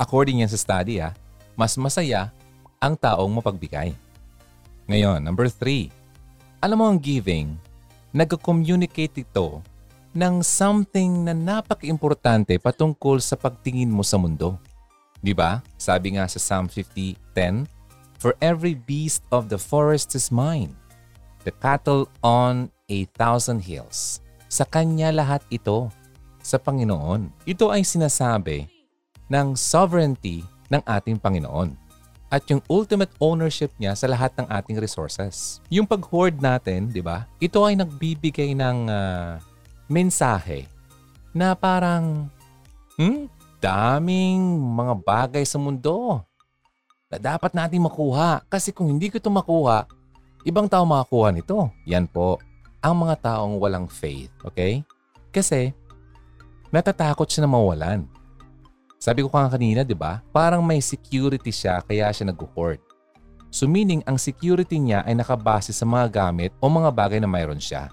[0.00, 1.12] according yan sa study, ah,
[1.54, 2.32] mas masaya
[2.80, 3.92] ang taong mapagbigay.
[4.88, 5.92] Ngayon, number three.
[6.64, 7.60] Alam mo ang giving,
[8.08, 9.60] nag-communicate ito
[10.16, 14.56] ng something na napaka-importante patungkol sa pagtingin mo sa mundo.
[15.20, 15.60] Di ba?
[15.76, 17.68] Sabi nga sa Psalm 50:10,
[18.16, 20.72] For every beast of the forest is mine,
[21.44, 24.24] the cattle on a thousand hills.
[24.48, 25.92] Sa Kanya lahat ito,
[26.40, 27.44] sa Panginoon.
[27.44, 28.72] Ito ay sinasabi
[29.28, 30.40] ng sovereignty
[30.72, 31.83] ng ating Panginoon
[32.34, 35.62] at yung ultimate ownership niya sa lahat ng ating resources.
[35.70, 37.30] Yung pag-hoard natin, di ba?
[37.38, 39.38] Ito ay nagbibigay ng ah,
[39.86, 40.66] mensahe
[41.30, 42.26] na parang,
[42.98, 43.30] hmm,
[43.62, 46.20] daming mga bagay sa mundo
[47.06, 48.42] na dapat natin makuha.
[48.50, 49.86] Kasi kung hindi ko ito makuha,
[50.42, 51.70] ibang tao makakuha nito.
[51.86, 52.42] Yan po,
[52.82, 54.34] ang mga taong walang faith.
[54.42, 54.82] Okay?
[55.30, 55.70] Kasi,
[56.74, 58.04] natatakot siya na mawalan.
[59.04, 60.24] Sabi ko nga kanina, di ba?
[60.32, 62.80] Parang may security siya kaya siya nag-hoard.
[63.52, 67.60] So meaning, ang security niya ay nakabase sa mga gamit o mga bagay na mayroon
[67.60, 67.92] siya.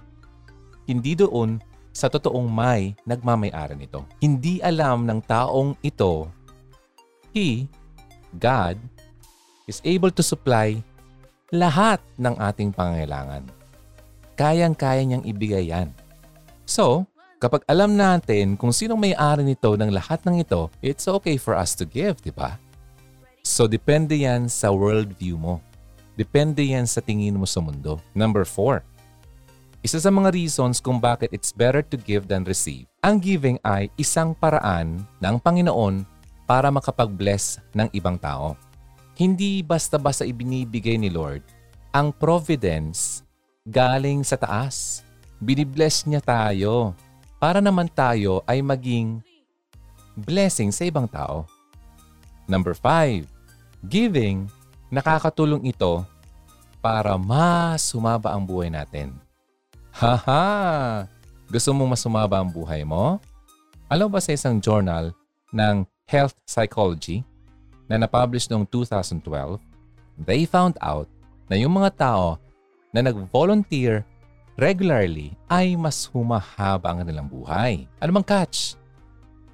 [0.88, 1.60] Hindi doon
[1.92, 4.08] sa totoong may nagmamayari nito.
[4.24, 6.32] Hindi alam ng taong ito,
[7.36, 7.68] He,
[8.40, 8.80] God,
[9.68, 10.80] is able to supply
[11.52, 13.44] lahat ng ating pangangailangan.
[14.40, 15.92] Kayang-kaya niyang ibigay yan.
[16.64, 17.04] So,
[17.42, 21.74] kapag alam natin kung sinong may-ari nito ng lahat ng ito, it's okay for us
[21.74, 22.54] to give, di ba?
[23.42, 25.58] So, depende yan sa worldview mo.
[26.14, 27.98] Depende yan sa tingin mo sa mundo.
[28.14, 28.86] Number four,
[29.82, 32.86] isa sa mga reasons kung bakit it's better to give than receive.
[33.02, 36.06] Ang giving ay isang paraan ng Panginoon
[36.46, 38.54] para makapag-bless ng ibang tao.
[39.18, 41.42] Hindi basta-basta ibinibigay ni Lord
[41.90, 43.26] ang providence
[43.66, 45.02] galing sa taas.
[45.42, 46.94] Binibless niya tayo
[47.42, 49.18] para naman tayo ay maging
[50.14, 51.42] blessing sa ibang tao.
[52.46, 53.26] Number five,
[53.82, 54.46] giving,
[54.94, 56.06] nakakatulong ito
[56.78, 59.18] para mas sumaba ang buhay natin.
[59.90, 61.10] Haha!
[61.50, 63.18] Gusto mong mas sumaba ang buhay mo?
[63.90, 65.10] Alam ba sa isang journal
[65.50, 67.26] ng Health Psychology
[67.90, 69.58] na napublish noong 2012,
[70.14, 71.10] they found out
[71.50, 72.38] na yung mga tao
[72.94, 74.06] na nag-volunteer
[74.56, 77.88] regularly ay mas humahaba ang kanilang buhay.
[77.98, 78.76] Ano bang catch?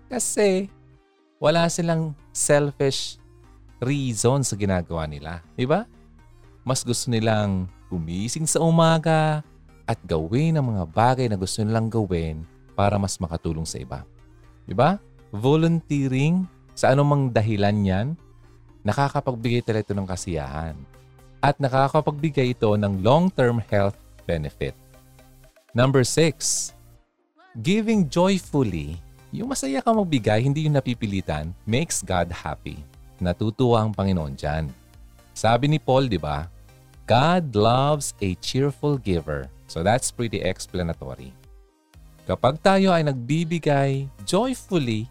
[0.09, 0.67] Kasi
[1.39, 3.21] wala silang selfish
[3.79, 5.45] reason sa ginagawa nila.
[5.55, 5.87] Di ba?
[6.67, 9.41] Mas gusto nilang gumising sa umaga
[9.89, 12.45] at gawin ang mga bagay na gusto nilang gawin
[12.77, 14.05] para mas makatulong sa iba.
[14.69, 15.01] Di ba?
[15.33, 16.45] Volunteering
[16.77, 18.07] sa anumang dahilan yan,
[18.85, 20.77] nakakapagbigay talaga ito ng kasiyahan.
[21.39, 24.75] At nakakapagbigay ito ng long-term health benefit.
[25.77, 26.73] Number six,
[27.61, 28.97] giving joyfully.
[29.29, 32.81] Yung masaya ka magbigay, hindi yung napipilitan, makes God happy.
[33.21, 34.73] Natutuwa ang Panginoon dyan.
[35.37, 36.49] Sabi ni Paul, di ba?
[37.05, 39.53] God loves a cheerful giver.
[39.69, 41.37] So that's pretty explanatory.
[42.25, 45.05] Kapag tayo ay nagbibigay joyfully,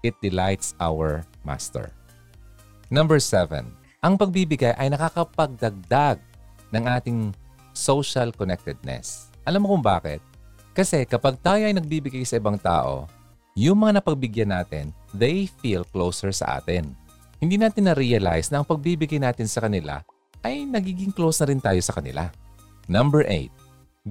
[0.00, 1.92] it delights our Master.
[2.88, 3.68] Number seven,
[4.00, 6.20] ang pagbibigay ay nakakapagdagdag
[6.72, 7.36] ng ating
[7.76, 9.27] social connectedness.
[9.48, 10.20] Alam mo kung bakit?
[10.76, 13.08] Kasi kapag tayo ay nagbibigay sa ibang tao,
[13.56, 16.92] yung mga napagbigyan natin, they feel closer sa atin.
[17.40, 20.04] Hindi natin na-realize na ang pagbibigay natin sa kanila
[20.44, 22.28] ay nagiging close na rin tayo sa kanila.
[22.92, 23.48] Number 8.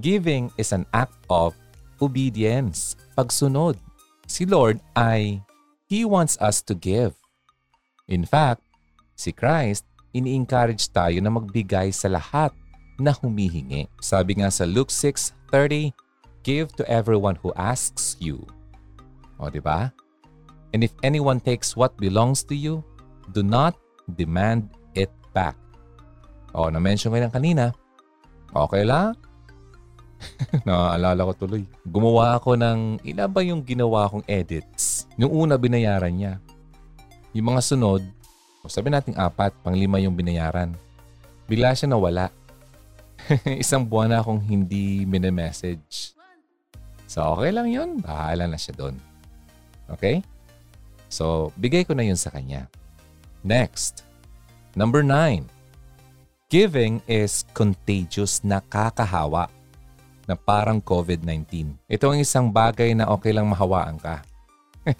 [0.02, 1.54] Giving is an act of
[2.02, 3.78] obedience, pagsunod.
[4.26, 5.38] Si Lord ay
[5.86, 7.14] He wants us to give.
[8.10, 8.66] In fact,
[9.14, 12.50] si Christ, ini-encourage tayo na magbigay sa lahat
[12.98, 13.86] na humihingi.
[14.02, 15.94] Sabi nga sa Luke 6.30,
[16.46, 18.46] Give to everyone who asks you.
[19.38, 19.90] O, di ba?
[20.74, 22.82] And if anyone takes what belongs to you,
[23.32, 23.78] do not
[24.16, 25.56] demand it back.
[26.52, 27.74] O, na-mention ko yan kanina.
[28.52, 29.14] Okay lang?
[30.68, 31.62] Naaalala ko tuloy.
[31.86, 35.06] Gumawa ako ng, ilan ba yung ginawa kong edits?
[35.20, 36.34] Yung una, binayaran niya.
[37.36, 38.02] Yung mga sunod,
[38.66, 40.74] sabi natin apat, panglima yung binayaran.
[41.48, 42.28] Bigla siya nawala.
[43.62, 46.14] Isang buwan na akong hindi message.
[47.08, 47.98] So, okay lang yun.
[48.04, 48.96] Bahala na siya doon.
[49.88, 50.20] Okay?
[51.08, 52.68] So, bigay ko na yun sa kanya.
[53.40, 54.04] Next.
[54.76, 55.48] Number nine.
[56.48, 59.52] Giving is contagious, nakakahawa
[60.28, 61.76] na parang COVID-19.
[61.88, 64.20] Ito ang isang bagay na okay lang mahawaan ka.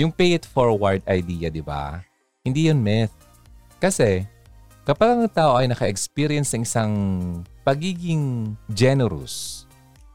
[0.00, 2.00] yung pay it forward idea, di ba?
[2.40, 3.12] Hindi yun myth.
[3.76, 4.24] Kasi
[4.84, 6.94] kapag ang tao ay naka-experience ng isang
[7.64, 9.66] pagiging generous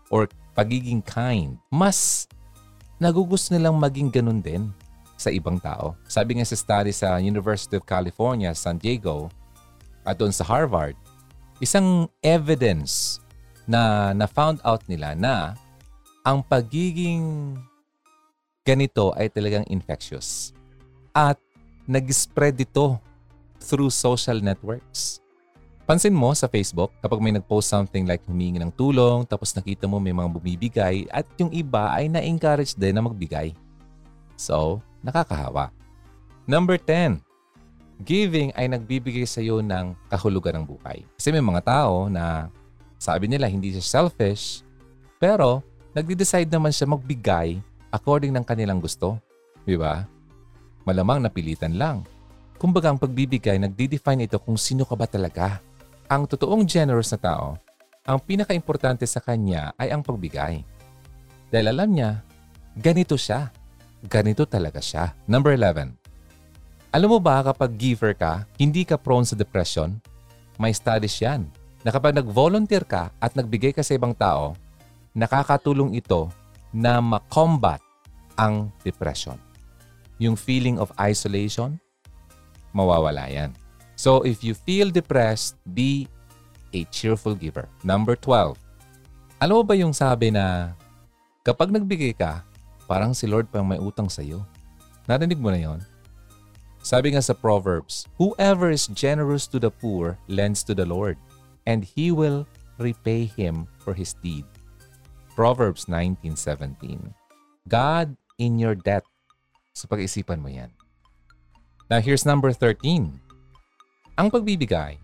[0.09, 2.25] or pagiging kind, mas
[2.97, 4.71] nagugusto nilang maging ganun din
[5.15, 5.95] sa ibang tao.
[6.07, 9.31] Sabi nga sa study sa University of California, San Diego,
[10.05, 10.95] at doon sa Harvard,
[11.59, 13.19] isang evidence
[13.65, 15.57] na na-found out nila na
[16.21, 17.55] ang pagiging
[18.65, 20.53] ganito ay talagang infectious.
[21.13, 21.37] At
[21.85, 22.97] nag-spread ito
[23.65, 25.25] through social networks.
[25.85, 30.01] Pansin mo sa Facebook, kapag may nag-post something like humingi ng tulong, tapos nakita mo
[30.01, 33.53] may mga bumibigay, at yung iba ay na-encourage din na magbigay.
[34.33, 35.69] So, nakakahawa.
[36.49, 37.21] Number 10,
[38.01, 41.05] giving ay nagbibigay sa iyo ng kahulugan ng buhay.
[41.17, 42.49] Kasi may mga tao na
[42.97, 44.65] sabi nila hindi siya selfish,
[45.21, 45.61] pero
[45.93, 47.61] nagde-decide naman siya magbigay
[47.93, 49.21] according ng kanilang gusto.
[49.63, 50.03] Di ba?
[50.83, 52.03] Malamang napilitan lang.
[52.65, 55.61] Kumbaga ang pagbibigay, nagdi-define ito kung sino ka ba talaga.
[56.09, 57.61] Ang totoong generous na tao,
[58.01, 60.65] ang pinaka-importante sa kanya ay ang pagbigay.
[61.53, 62.25] Dahil alam niya,
[62.73, 63.53] ganito siya.
[64.09, 65.13] Ganito talaga siya.
[65.29, 65.93] Number 11.
[66.89, 70.01] Alam mo ba kapag giver ka, hindi ka prone sa depression?
[70.57, 71.45] May studies yan
[71.85, 74.57] na kapag nag-volunteer ka at nagbigay ka sa ibang tao,
[75.13, 76.33] nakakatulong ito
[76.73, 77.77] na makombat
[78.33, 79.37] ang depression.
[80.17, 81.77] Yung feeling of isolation,
[82.75, 83.55] mawawala yan.
[83.95, 86.11] So if you feel depressed, be
[86.75, 87.71] a cheerful giver.
[87.87, 88.59] Number 12.
[89.39, 90.75] Alam mo ba yung sabi na
[91.47, 92.43] kapag nagbigay ka,
[92.91, 94.43] parang si Lord pang may utang sa iyo?
[95.07, 95.79] Narinig mo na yon?
[96.83, 101.17] Sabi nga sa Proverbs, Whoever is generous to the poor lends to the Lord,
[101.65, 102.45] and He will
[102.77, 104.45] repay him for his deed.
[105.35, 107.11] Proverbs 19.17
[107.67, 109.03] God in your debt.
[109.75, 110.71] Sa pag-isipan mo yan.
[111.85, 113.13] Now here's number 13.
[114.17, 114.97] Ang pagbibigay,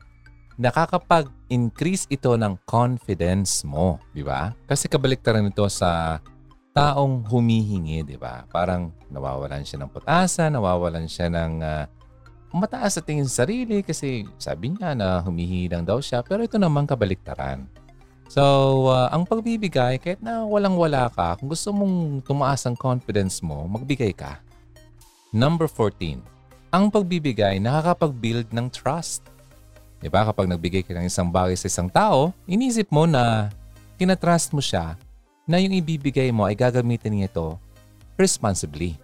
[0.58, 4.58] nakakapag-increase ito ng confidence mo, di ba?
[4.66, 6.18] Kasi kabaliktaran ito sa
[6.74, 8.50] taong humihingi, di ba?
[8.50, 11.86] Parang nawawalan siya ng pag-asa, nawawalan siya ng uh,
[12.50, 16.26] mataas sa tingin sa sarili kasi sabi niya na humihingi lang daw siya.
[16.26, 17.70] Pero ito naman kabaliktaran.
[18.26, 18.42] So,
[18.90, 24.18] uh, ang pagbibigay, kahit na walang-wala ka, kung gusto mong tumaas ang confidence mo, magbigay
[24.18, 24.42] ka.
[25.30, 26.41] Number 14.
[26.72, 29.28] Ang pagbibigay nakakapag-build ng trust.
[30.00, 30.24] Diba?
[30.24, 33.52] Kapag nagbigay ka ng isang bagay sa isang tao, inisip mo na
[34.00, 34.96] tinatrust mo siya
[35.44, 37.60] na yung ibibigay mo ay gagamitin niya ito
[38.16, 38.96] responsibly.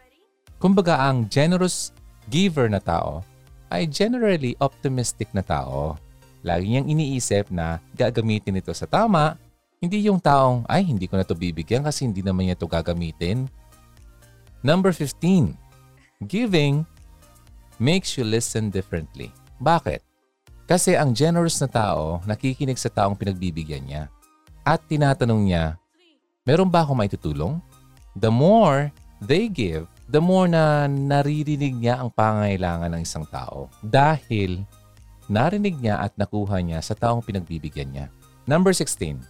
[0.64, 1.92] Kumbaga, ang generous
[2.32, 3.20] giver na tao
[3.68, 6.00] ay generally optimistic na tao.
[6.48, 9.36] Lagi niyang iniisip na gagamitin ito sa tama,
[9.84, 13.46] hindi yung taong, ay, hindi ko na ito bibigyan kasi hindi naman niya ito gagamitin.
[14.64, 15.52] Number 15.
[16.24, 16.88] Giving
[17.78, 19.34] makes you listen differently.
[19.62, 20.02] Bakit?
[20.68, 24.04] Kasi ang generous na tao nakikinig sa taong pinagbibigyan niya.
[24.68, 25.80] At tinatanong niya,
[26.44, 27.64] meron ba akong maitutulong?
[28.20, 28.92] The more
[29.24, 33.72] they give, the more na naririnig niya ang pangailangan ng isang tao.
[33.80, 34.68] Dahil
[35.32, 38.06] narinig niya at nakuha niya sa taong pinagbibigyan niya.
[38.44, 39.24] Number 16.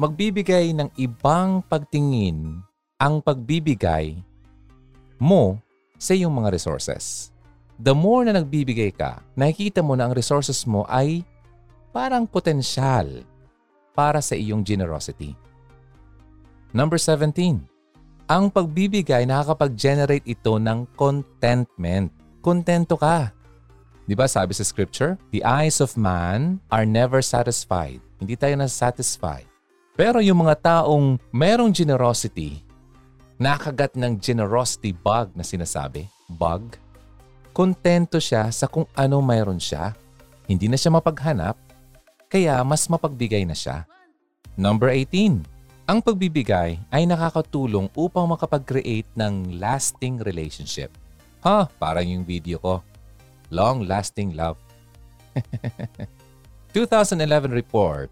[0.00, 2.62] Magbibigay ng ibang pagtingin
[2.98, 4.18] ang pagbibigay
[5.20, 5.60] mo
[6.00, 7.30] sa iyong mga resources.
[7.80, 11.24] The more na nagbibigay ka, nakikita mo na ang resources mo ay
[11.96, 13.24] parang potensyal
[13.96, 15.32] para sa iyong generosity.
[16.76, 17.56] Number 17.
[18.28, 22.12] Ang pagbibigay nakakapag-generate ito ng contentment.
[22.44, 23.32] Kontento ka.
[24.04, 25.16] Di ba sabi sa scripture?
[25.32, 28.04] The eyes of man are never satisfied.
[28.20, 29.40] Hindi tayo na-satisfy.
[29.96, 32.60] Pero yung mga taong merong generosity,
[33.40, 36.76] nakagat ng generosity bug na sinasabi, bug,
[37.50, 39.94] kontento siya sa kung ano mayroon siya.
[40.50, 41.54] Hindi na siya mapaghanap,
[42.30, 43.86] kaya mas mapagbigay na siya.
[44.58, 45.42] Number 18.
[45.90, 50.94] Ang pagbibigay ay nakakatulong upang makapag-create ng lasting relationship.
[51.42, 52.78] Ha, parang yung video ko.
[53.50, 54.54] Long-lasting love.
[56.74, 58.10] 2011 report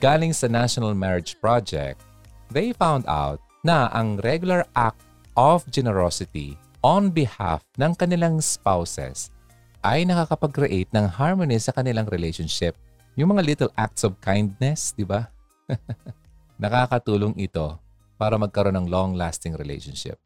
[0.00, 2.00] galing sa National Marriage Project,
[2.48, 5.04] they found out na ang regular act
[5.36, 9.28] of generosity on behalf ng kanilang spouses
[9.80, 12.76] ay nakakapag-create ng harmony sa kanilang relationship.
[13.16, 15.28] Yung mga little acts of kindness, di ba?
[16.62, 17.76] Nakakatulong ito
[18.20, 20.20] para magkaroon ng long-lasting relationship.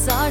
[0.00, 0.30] Opens our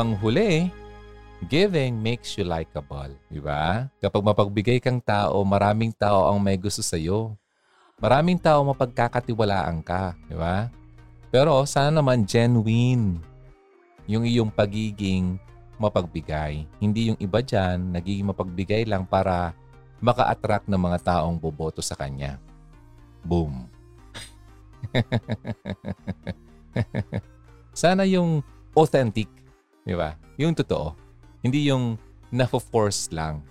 [0.00, 0.72] panghuli,
[1.52, 3.12] giving makes you likable.
[3.28, 3.84] Di ba?
[4.00, 7.36] Kapag mapagbigay kang tao, maraming tao ang may gusto sa'yo.
[8.00, 10.16] Maraming tao mapagkakatiwalaan ka.
[10.24, 10.72] Di ba?
[11.28, 13.20] Pero sana naman genuine
[14.08, 15.36] yung iyong pagiging
[15.76, 16.64] mapagbigay.
[16.80, 19.52] Hindi yung iba dyan, nagiging mapagbigay lang para
[20.00, 22.40] maka-attract ng mga taong boboto sa kanya.
[23.20, 23.68] Boom.
[27.84, 28.40] Sana yung
[28.72, 29.28] authentic,
[29.90, 30.14] di ba?
[30.38, 30.94] Yung totoo.
[31.42, 31.98] Hindi yung
[32.30, 33.42] na-force lang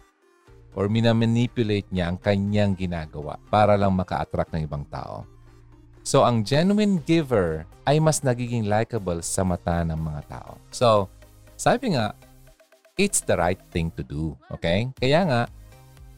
[0.71, 5.27] or minamanipulate niya ang kanyang ginagawa para lang maka-attract ng ibang tao.
[6.07, 10.55] So, ang genuine giver ay mas nagiging likable sa mata ng mga tao.
[10.71, 11.11] So,
[11.59, 12.15] sabi nga,
[12.95, 14.39] it's the right thing to do.
[14.47, 14.87] Okay?
[14.95, 15.41] Kaya nga,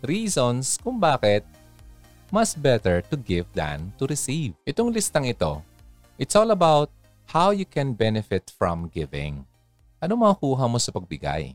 [0.05, 1.41] reasons kung bakit
[2.30, 4.53] mas better to give than to receive.
[4.63, 5.65] Itong listang ito,
[6.22, 6.93] it's all about
[7.28, 9.43] how you can benefit from giving.
[10.02, 11.54] Ano makukuha mo sa pagbigay?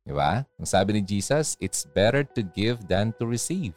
[0.00, 0.48] Di ba?
[0.56, 3.76] Ang sabi ni Jesus, it's better to give than to receive.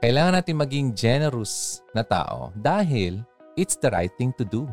[0.00, 3.20] Kailangan natin maging generous na tao dahil
[3.52, 4.64] it's the right thing to do.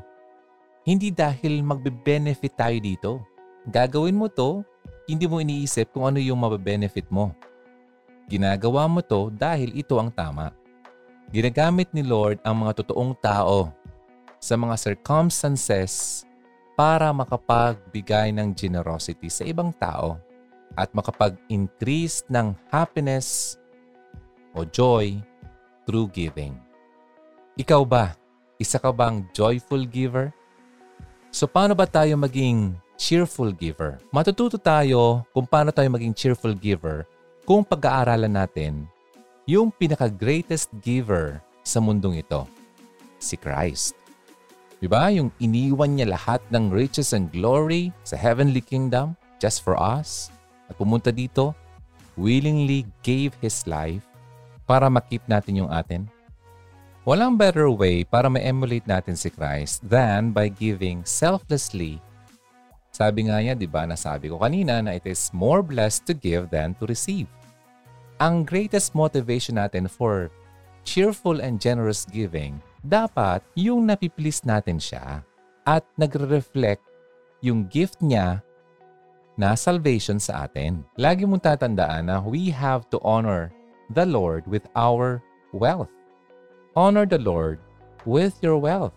[0.87, 3.11] Hindi dahil magbe-benefit tayo dito.
[3.67, 4.63] Gagawin mo to,
[5.03, 7.35] hindi mo iniisip kung ano yung mabe-benefit mo.
[8.31, 10.55] Ginagawa mo to dahil ito ang tama.
[11.27, 13.75] Ginagamit ni Lord ang mga totoong tao
[14.39, 16.23] sa mga circumstances
[16.79, 20.15] para makapagbigay ng generosity sa ibang tao
[20.79, 23.59] at makapag-increase ng happiness
[24.55, 25.19] o joy
[25.83, 26.55] through giving.
[27.59, 28.15] Ikaw ba?
[28.55, 30.31] Isa ka bang joyful giver?
[31.35, 33.99] So paano ba tayo maging cheerful giver?
[34.15, 37.03] Matututo tayo kung paano tayo maging cheerful giver
[37.43, 38.87] kung pag-aaralan natin
[39.43, 42.47] yung pinaka-greatest giver sa mundong ito,
[43.19, 43.99] si Christ.
[44.79, 45.11] Diba?
[45.11, 50.31] Yung iniwan niya lahat ng riches and glory sa heavenly kingdom just for us.
[50.71, 51.51] At pumunta dito,
[52.15, 54.03] willingly gave His life
[54.63, 56.07] para makip natin yung atin.
[57.03, 61.97] Walang better way para ma-emulate natin si Christ than by giving selflessly.
[62.93, 66.51] Sabi nga niya, di ba, nasabi ko kanina na it is more blessed to give
[66.51, 67.25] than to receive.
[68.19, 70.27] Ang greatest motivation natin for
[70.83, 75.23] cheerful and generous giving, dapat yung napiplease natin siya
[75.67, 76.83] at nagre-reflect
[77.43, 78.43] yung gift niya
[79.39, 80.83] na salvation sa atin.
[80.99, 83.51] Lagi mong tatandaan na we have to honor
[83.95, 85.23] the Lord with our
[85.55, 85.91] wealth.
[86.75, 87.63] Honor the Lord
[88.03, 88.95] with your wealth.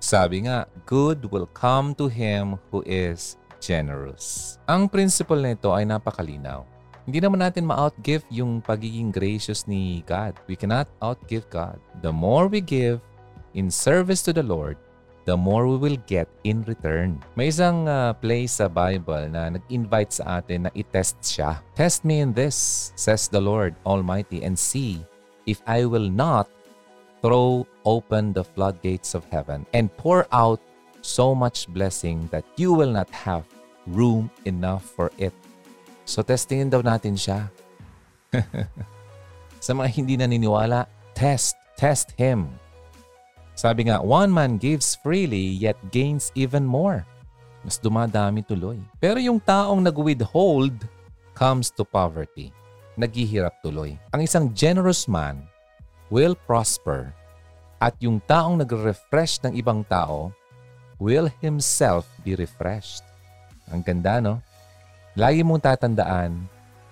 [0.00, 4.56] Sabi nga, good will come to him who is generous.
[4.68, 6.75] Ang principle nito ay napakalinaw.
[7.06, 10.34] Hindi naman natin ma-outgive yung pagiging gracious ni God.
[10.50, 11.78] We cannot outgive God.
[12.02, 12.98] The more we give
[13.54, 14.74] in service to the Lord,
[15.22, 17.22] the more we will get in return.
[17.38, 21.62] May isang uh, place sa Bible na nag-invite sa atin na i-test siya.
[21.78, 24.98] Test me in this, says the Lord Almighty, and see
[25.46, 26.50] if I will not
[27.22, 30.58] throw open the floodgates of heaven and pour out
[31.06, 33.46] so much blessing that you will not have
[33.86, 35.34] room enough for it.
[36.06, 37.50] So testingin daw natin siya.
[39.66, 40.86] Sa mga hindi naniniwala,
[41.18, 42.46] test, test Him.
[43.58, 47.02] Sabi nga, one man gives freely yet gains even more.
[47.66, 48.78] Mas dumadami tuloy.
[49.02, 50.86] Pero yung taong nag-withhold
[51.34, 52.54] comes to poverty.
[52.94, 53.98] Naghihirap tuloy.
[54.14, 55.42] Ang isang generous man
[56.14, 57.10] will prosper
[57.82, 60.30] at yung taong nag-refresh ng ibang tao
[61.02, 63.02] will himself be refreshed.
[63.74, 64.38] Ang ganda, no?
[65.16, 66.44] Lagi mong tatandaan,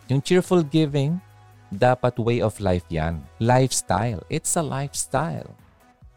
[0.08, 1.20] yung cheerful giving,
[1.68, 3.20] dapat way of life yan.
[3.36, 4.24] Lifestyle.
[4.32, 5.52] It's a lifestyle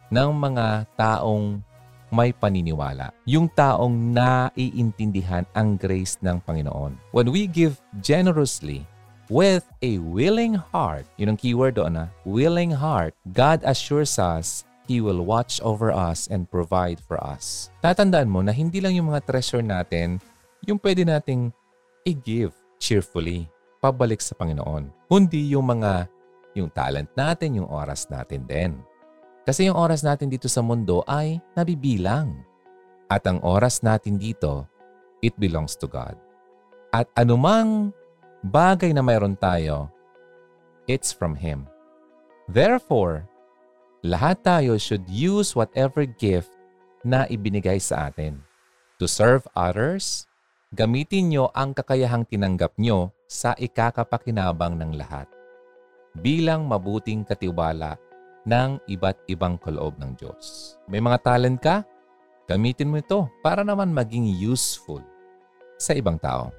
[0.08, 1.60] ng mga taong
[2.08, 3.12] may paniniwala.
[3.28, 6.96] Yung taong naiintindihan ang grace ng Panginoon.
[7.12, 8.88] When we give generously,
[9.28, 15.04] with a willing heart, yun ang keyword doon na, willing heart, God assures us He
[15.04, 17.68] will watch over us and provide for us.
[17.84, 20.24] Tatandaan mo na hindi lang yung mga treasure natin
[20.64, 21.52] yung pwede nating
[22.08, 23.52] i-give cheerfully
[23.84, 24.88] pabalik sa Panginoon.
[25.12, 26.08] Kundi yung mga,
[26.56, 28.80] yung talent natin, yung oras natin din.
[29.44, 32.36] Kasi yung oras natin dito sa mundo ay nabibilang.
[33.08, 34.68] At ang oras natin dito,
[35.24, 36.16] it belongs to God.
[36.92, 37.96] At anumang
[38.44, 39.92] bagay na mayroon tayo,
[40.88, 41.68] it's from Him.
[42.48, 43.28] Therefore,
[44.04, 46.52] lahat tayo should use whatever gift
[47.04, 48.44] na ibinigay sa atin.
[49.00, 50.28] To serve others,
[50.76, 55.28] gamitin nyo ang kakayahang tinanggap nyo sa ikakapakinabang ng lahat.
[56.18, 57.96] Bilang mabuting katiwala
[58.44, 60.76] ng iba't ibang kaloob ng Diyos.
[60.92, 61.88] May mga talent ka?
[62.48, 65.04] Gamitin mo ito para naman maging useful
[65.80, 66.52] sa ibang tao.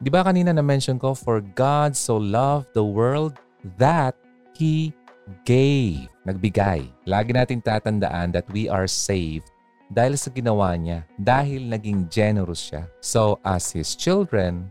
[0.00, 3.36] Di ba kanina na-mention ko, For God so loved the world
[3.76, 4.16] that
[4.56, 4.96] He
[5.44, 6.08] gave.
[6.24, 6.88] Nagbigay.
[7.04, 9.50] Lagi nating tatandaan that we are saved
[9.90, 12.86] dahil sa ginawa niya, dahil naging generous siya.
[13.02, 14.70] So as His children,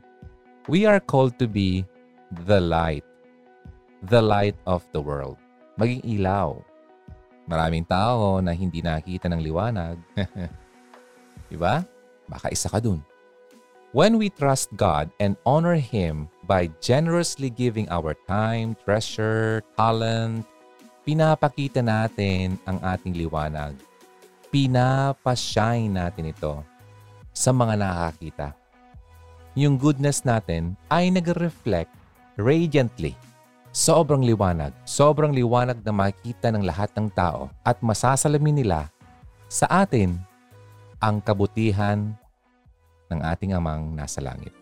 [0.71, 1.83] we are called to be
[2.47, 3.03] the light.
[4.07, 5.35] The light of the world.
[5.75, 6.63] Maging ilaw.
[7.51, 9.99] Maraming tao na hindi nakita ng liwanag.
[11.51, 11.83] diba?
[12.31, 13.03] Baka isa ka dun.
[13.91, 20.45] When we trust God and honor Him by generously giving our time, treasure, talent,
[21.03, 23.73] pinapakita natin ang ating liwanag.
[24.49, 26.65] Pinapashine natin ito
[27.29, 28.57] sa mga nakakita.
[29.53, 31.93] Yung goodness natin ay nag-reflect
[32.33, 33.13] radiantly.
[33.69, 34.73] Sobrang liwanag.
[34.89, 38.89] Sobrang liwanag na makita ng lahat ng tao at masasalamin nila
[39.45, 40.17] sa atin
[40.97, 42.11] ang kabutihan
[43.13, 44.58] ng ating amang nasa langit.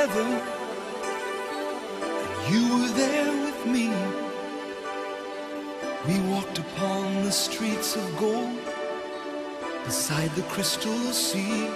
[0.00, 0.40] Went to heaven,
[2.22, 3.88] and you were there with me.
[6.06, 8.58] We walked upon the streets of gold,
[9.84, 11.68] beside the crystal sea.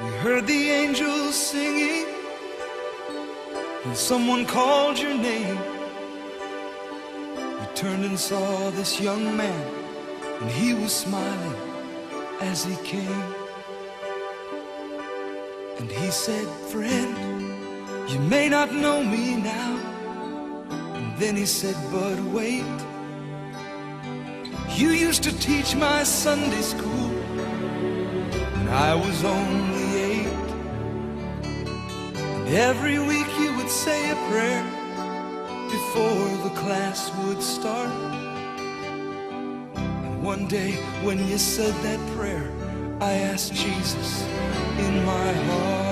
[0.00, 2.06] We heard the angels singing,
[3.84, 5.58] and someone called your name.
[7.60, 9.74] We turned and saw this young man,
[10.40, 11.56] and he was smiling
[12.40, 13.41] as he came.
[15.82, 19.72] And he said, Friend, you may not know me now.
[20.94, 22.62] And then he said, But wait.
[24.78, 27.08] You used to teach my Sunday school
[28.54, 30.50] when I was only eight.
[31.42, 34.64] And every week you would say a prayer
[35.68, 37.90] before the class would start.
[39.74, 42.52] And one day when you said that prayer,
[43.02, 44.22] I ask Jesus
[44.78, 45.91] in my heart.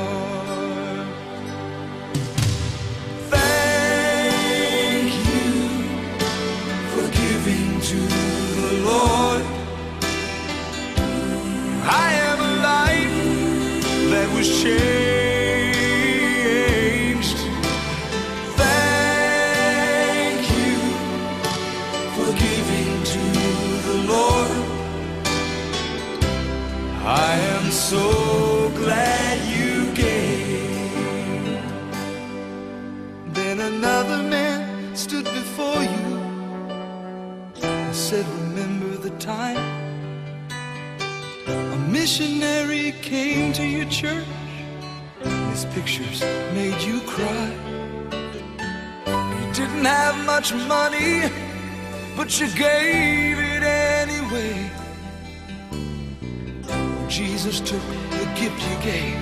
[57.10, 59.16] Jesus took the gift you gave,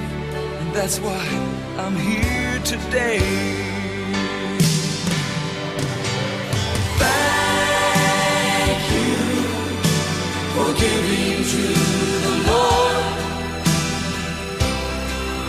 [0.61, 1.25] and that's why
[1.79, 3.19] I'm here today.
[7.01, 9.17] Thank you
[10.53, 11.65] for giving to
[12.27, 13.05] the Lord.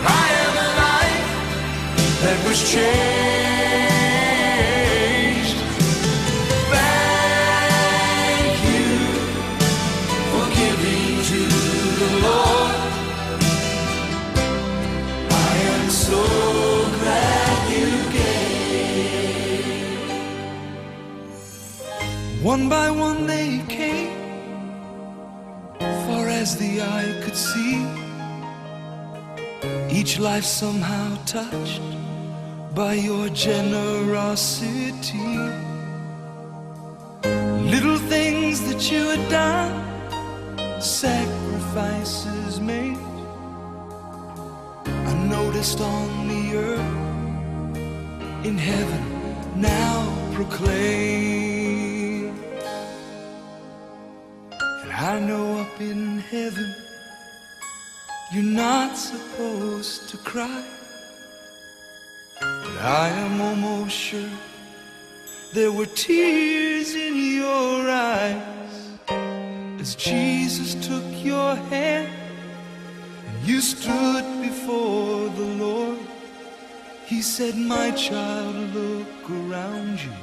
[0.06, 1.28] I am a life
[2.22, 3.49] that was changed.
[22.42, 24.16] One by one they came,
[25.78, 27.84] far as the eye could see.
[29.90, 31.82] Each life somehow touched
[32.74, 35.18] by your generosity.
[37.74, 42.96] Little things that you had done sacrifices made.
[44.86, 46.96] I noticed on the earth,
[48.46, 49.04] in heaven,
[49.60, 51.49] now proclaim.
[55.10, 56.72] I know up in heaven,
[58.32, 60.64] you're not supposed to cry.
[62.38, 64.36] But I am almost sure
[65.52, 68.98] there were tears in your eyes
[69.80, 72.08] as Jesus took your hand
[73.26, 75.98] and you stood before the Lord.
[77.06, 80.16] He said, My child, look around you,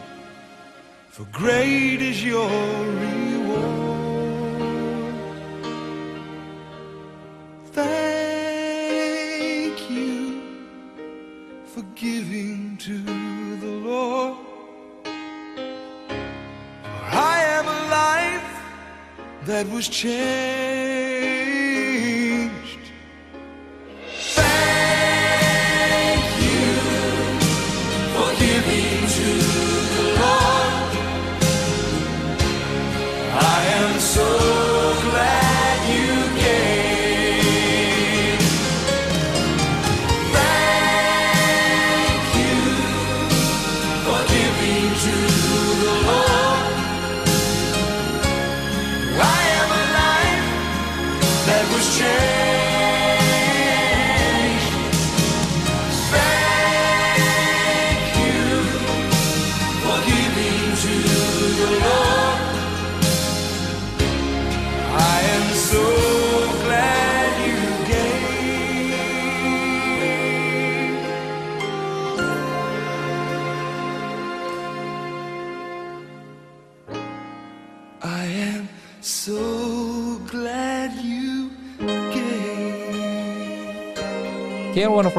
[1.10, 2.48] for great is your
[3.04, 3.97] reward.
[7.78, 10.41] Thank you
[11.67, 12.97] for giving to
[13.59, 14.38] the Lord.
[15.03, 15.11] For
[17.11, 18.49] I am a life
[19.45, 20.66] that was changed.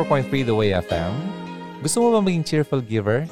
[0.09, 1.13] 104.3 The Way FM.
[1.85, 3.29] Gusto mo ba maging cheerful giver?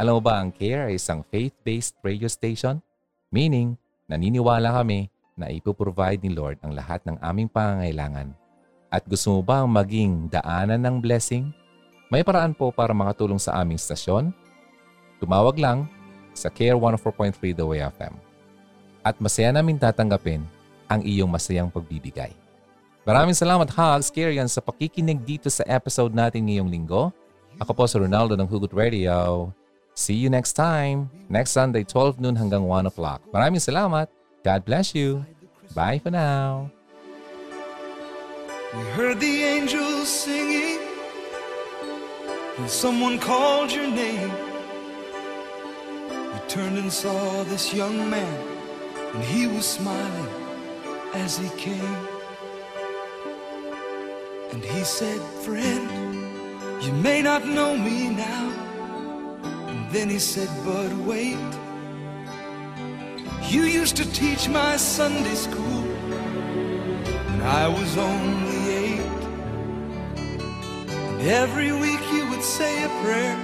[0.00, 2.80] Alam mo ba ang Care ay isang faith-based radio station?
[3.28, 3.76] Meaning,
[4.08, 8.32] naniniwala kami na ipoprovide ni Lord ang lahat ng aming pangangailangan.
[8.88, 11.52] At gusto mo ba maging daanan ng blessing?
[12.08, 14.32] May paraan po para makatulong sa aming stasyon?
[15.20, 15.92] Tumawag lang
[16.32, 18.16] sa Care 104.3 The Way FM.
[19.04, 20.40] At masaya namin tatanggapin
[20.88, 22.47] ang iyong masayang pagbibigay.
[23.08, 27.08] Maraming salamat Hugs, Kirian, sa pakikinig dito sa episode natin ngayong linggo.
[27.56, 29.48] Ako po si Ronaldo ng Hugot Radio.
[29.96, 31.08] See you next time.
[31.32, 33.24] Next Sunday, 12 noon hanggang 1 o'clock.
[33.32, 34.12] Maraming salamat.
[34.44, 35.24] God bless you.
[35.72, 36.68] Bye for now.
[38.76, 40.76] We heard the angels singing,
[42.60, 44.28] and someone called your name.
[46.12, 48.36] You turned and saw this young man,
[49.16, 50.28] and he was smiling.
[51.14, 52.17] as he came.
[54.52, 58.50] And he said, Friend, you may not know me now.
[59.68, 61.36] And then he said, But wait.
[63.48, 65.82] You used to teach my Sunday school
[67.28, 69.00] when I was only eight.
[70.16, 73.36] And every week you would say a prayer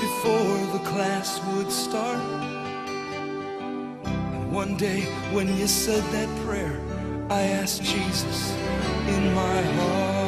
[0.00, 2.18] before the class would start.
[4.06, 5.02] And one day
[5.32, 6.80] when you said that prayer,
[7.30, 8.52] I asked Jesus
[9.08, 10.23] in my heart.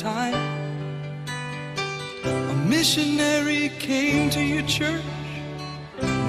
[0.00, 0.34] Time
[2.24, 5.02] a missionary came to your church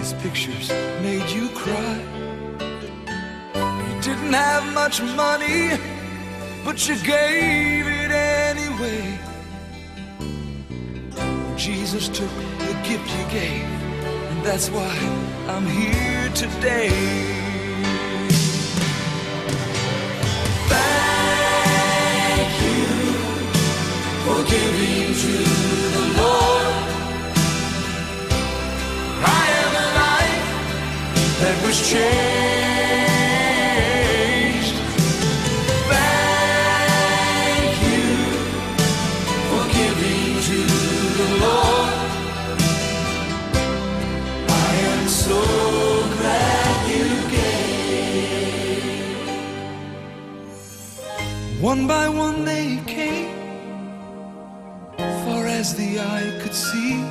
[0.01, 0.69] his pictures
[1.01, 1.97] made you cry.
[3.55, 5.77] You didn't have much money,
[6.65, 9.19] but you gave it anyway.
[11.55, 12.33] Jesus took
[12.67, 13.69] the gift you gave,
[14.31, 14.93] and that's why
[15.47, 17.50] I'm here today.
[51.61, 52.80] One by one they
[55.75, 57.03] the eye could see.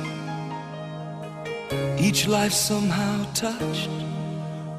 [1.97, 3.89] Each life somehow touched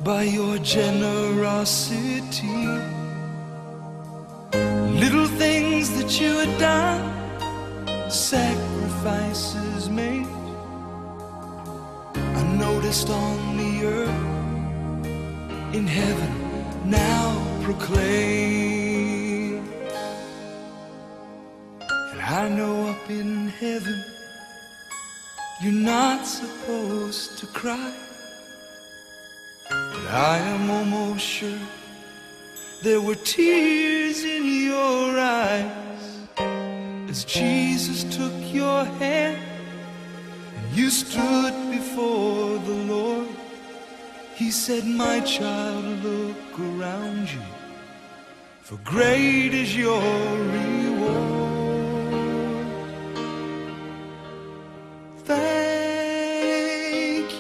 [0.05, 2.66] by your generosity.
[5.03, 7.03] Little things that you had done
[8.11, 10.26] sacrifices made.
[12.14, 14.24] I noticed on the earth,
[15.74, 18.82] in heaven, now proclaim.
[22.43, 24.05] I know up in heaven,
[25.62, 27.95] you're not supposed to cry.
[29.70, 31.64] But I am almost sure
[32.82, 36.18] there were tears in your eyes
[37.09, 39.38] as Jesus took your hand
[40.57, 43.28] and you stood before the Lord.
[44.34, 47.47] He said, My child, look around you,
[48.62, 50.03] for great is your
[50.57, 51.51] reward.
[55.24, 55.42] Thank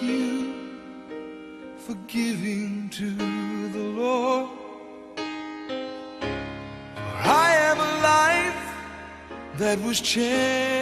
[0.02, 0.54] you
[1.78, 3.10] for giving to
[3.72, 4.50] the Lord.
[5.16, 5.22] For
[7.24, 8.62] I am a life
[9.58, 10.81] that was changed.